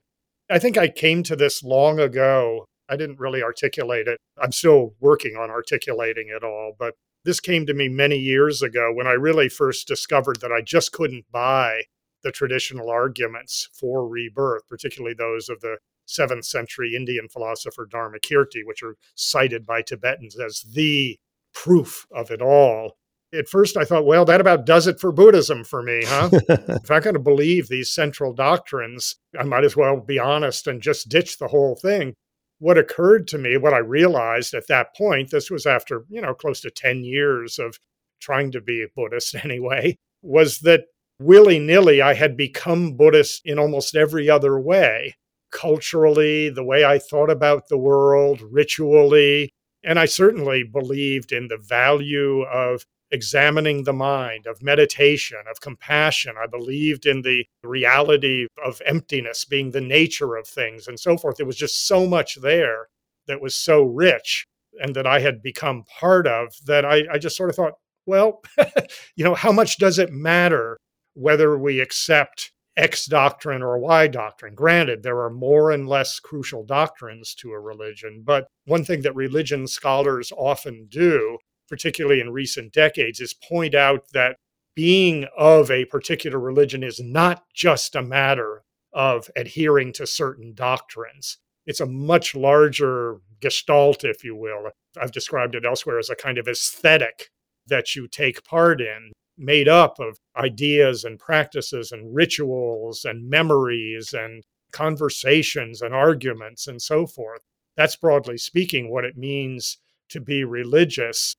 [0.50, 2.66] I think I came to this long ago.
[2.88, 4.18] I didn't really articulate it.
[4.40, 6.94] I'm still working on articulating it all, but
[7.24, 10.92] this came to me many years ago when I really first discovered that I just
[10.92, 11.82] couldn't buy
[12.22, 15.76] the traditional arguments for rebirth, particularly those of the
[16.06, 21.18] seventh century Indian philosopher Dharmakirti, which are cited by Tibetans as the
[21.52, 22.96] proof of it all.
[23.32, 26.30] At first, I thought, well, that about does it for Buddhism for me, huh?
[26.48, 30.80] if I'm going to believe these central doctrines, I might as well be honest and
[30.80, 32.14] just ditch the whole thing.
[32.58, 36.34] What occurred to me, what I realized at that point, this was after, you know,
[36.34, 37.78] close to 10 years of
[38.20, 40.84] trying to be a Buddhist anyway, was that
[41.20, 45.14] willy nilly I had become Buddhist in almost every other way
[45.50, 49.52] culturally, the way I thought about the world, ritually.
[49.84, 56.34] And I certainly believed in the value of examining the mind, of meditation, of compassion.
[56.40, 61.36] I believed in the reality of emptiness being the nature of things and so forth.
[61.36, 62.88] There was just so much there
[63.26, 64.46] that was so rich
[64.80, 67.74] and that I had become part of that I, I just sort of thought,
[68.06, 68.42] well,
[69.16, 70.78] you know, how much does it matter
[71.14, 74.54] whether we accept X doctrine or Y doctrine.
[74.54, 79.16] Granted, there are more and less crucial doctrines to a religion, but one thing that
[79.16, 84.36] religion scholars often do, particularly in recent decades, is point out that
[84.76, 88.62] being of a particular religion is not just a matter
[88.92, 91.38] of adhering to certain doctrines.
[91.66, 94.70] It's a much larger gestalt, if you will.
[94.96, 97.30] I've described it elsewhere as a kind of aesthetic
[97.66, 104.12] that you take part in made up of ideas and practices and rituals and memories
[104.12, 107.42] and conversations and arguments and so forth.
[107.76, 109.78] That's broadly speaking what it means
[110.10, 111.36] to be religious,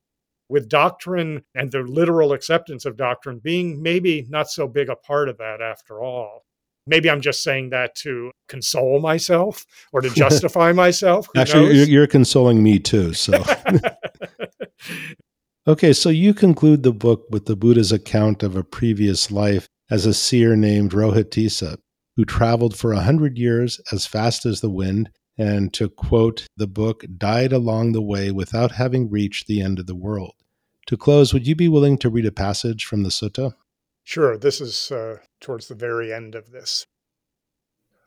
[0.50, 5.30] with doctrine and the literal acceptance of doctrine being maybe not so big a part
[5.30, 6.44] of that after all.
[6.88, 11.28] Maybe I'm just saying that to console myself or to justify myself.
[11.36, 11.90] Actually, knows?
[11.90, 13.14] you're consoling me too.
[13.14, 13.44] So
[15.70, 20.08] Okay, so you conclude the book with the Buddha's account of a previous life as
[20.08, 21.78] a seer named Rohitassa,
[22.16, 26.66] who traveled for a hundred years as fast as the wind, and to quote the
[26.66, 30.34] book, died along the way without having reached the end of the world.
[30.88, 33.54] To close, would you be willing to read a passage from the sutta?
[34.04, 36.88] Sure, this is uh, towards the very end of this.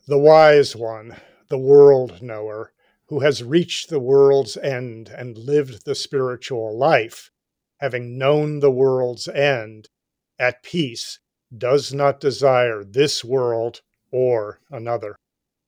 [0.09, 1.15] The wise one,
[1.49, 2.73] the world knower,
[3.07, 7.31] who has reached the world's end and lived the spiritual life,
[7.83, 9.89] having known the world's end,
[10.39, 11.19] at peace,
[11.57, 13.81] does not desire this world
[14.13, 15.17] or another.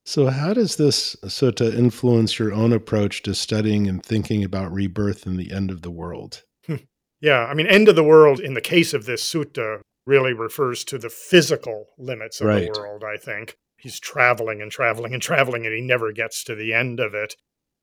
[0.07, 5.27] So, how does this sutta influence your own approach to studying and thinking about rebirth
[5.27, 6.45] and the end of the world?
[6.67, 6.77] Hmm.
[7.21, 10.85] Yeah, I mean, end of the world in the case of this sutta really refers
[10.85, 12.73] to the physical limits of right.
[12.73, 13.57] the world, I think.
[13.77, 17.35] He's traveling and traveling and traveling, and he never gets to the end of it.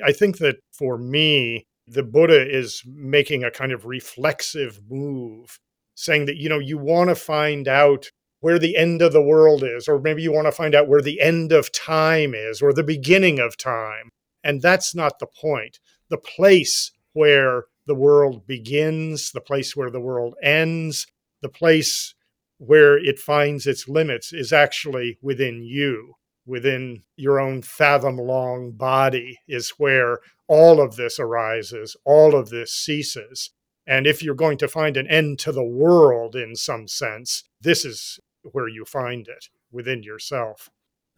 [0.01, 5.59] I think that for me, the Buddha is making a kind of reflexive move,
[5.95, 9.63] saying that, you know, you want to find out where the end of the world
[9.63, 12.73] is, or maybe you want to find out where the end of time is, or
[12.73, 14.09] the beginning of time.
[14.43, 15.79] And that's not the point.
[16.09, 21.07] The place where the world begins, the place where the world ends,
[21.41, 22.15] the place
[22.57, 26.13] where it finds its limits is actually within you
[26.51, 32.73] within your own fathom long body is where all of this arises, all of this
[32.73, 33.51] ceases.
[33.87, 37.85] And if you're going to find an end to the world in some sense, this
[37.85, 38.19] is
[38.51, 40.69] where you find it within yourself.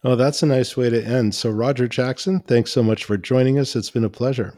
[0.03, 1.33] Oh, that's a nice way to end.
[1.33, 3.75] So, Roger Jackson, thanks so much for joining us.
[3.75, 4.53] It's been a pleasure.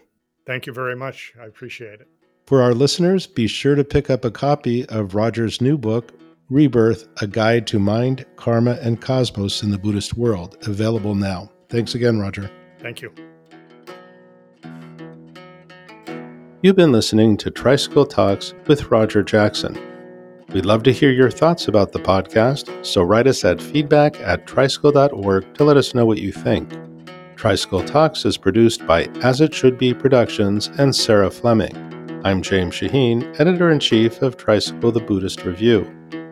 [0.46, 1.34] Thank you very much.
[1.42, 2.10] I appreciate it.
[2.48, 6.12] For our listeners, be sure to pick up a copy of Roger's new book,
[6.50, 11.50] Rebirth A Guide to Mind, Karma, and Cosmos in the Buddhist World, available now.
[11.70, 12.52] Thanks again, Roger.
[12.80, 13.12] Thank you.
[16.62, 19.80] You've been listening to Tricycle Talks with Roger Jackson.
[20.50, 24.46] We'd love to hear your thoughts about the podcast, so write us at feedback at
[24.46, 26.72] tricycle.org to let us know what you think.
[27.36, 31.76] Tricycle Talks is produced by As It Should Be Productions and Sarah Fleming.
[32.24, 35.95] I'm James Shaheen, editor in chief of Tricycle the Buddhist Review.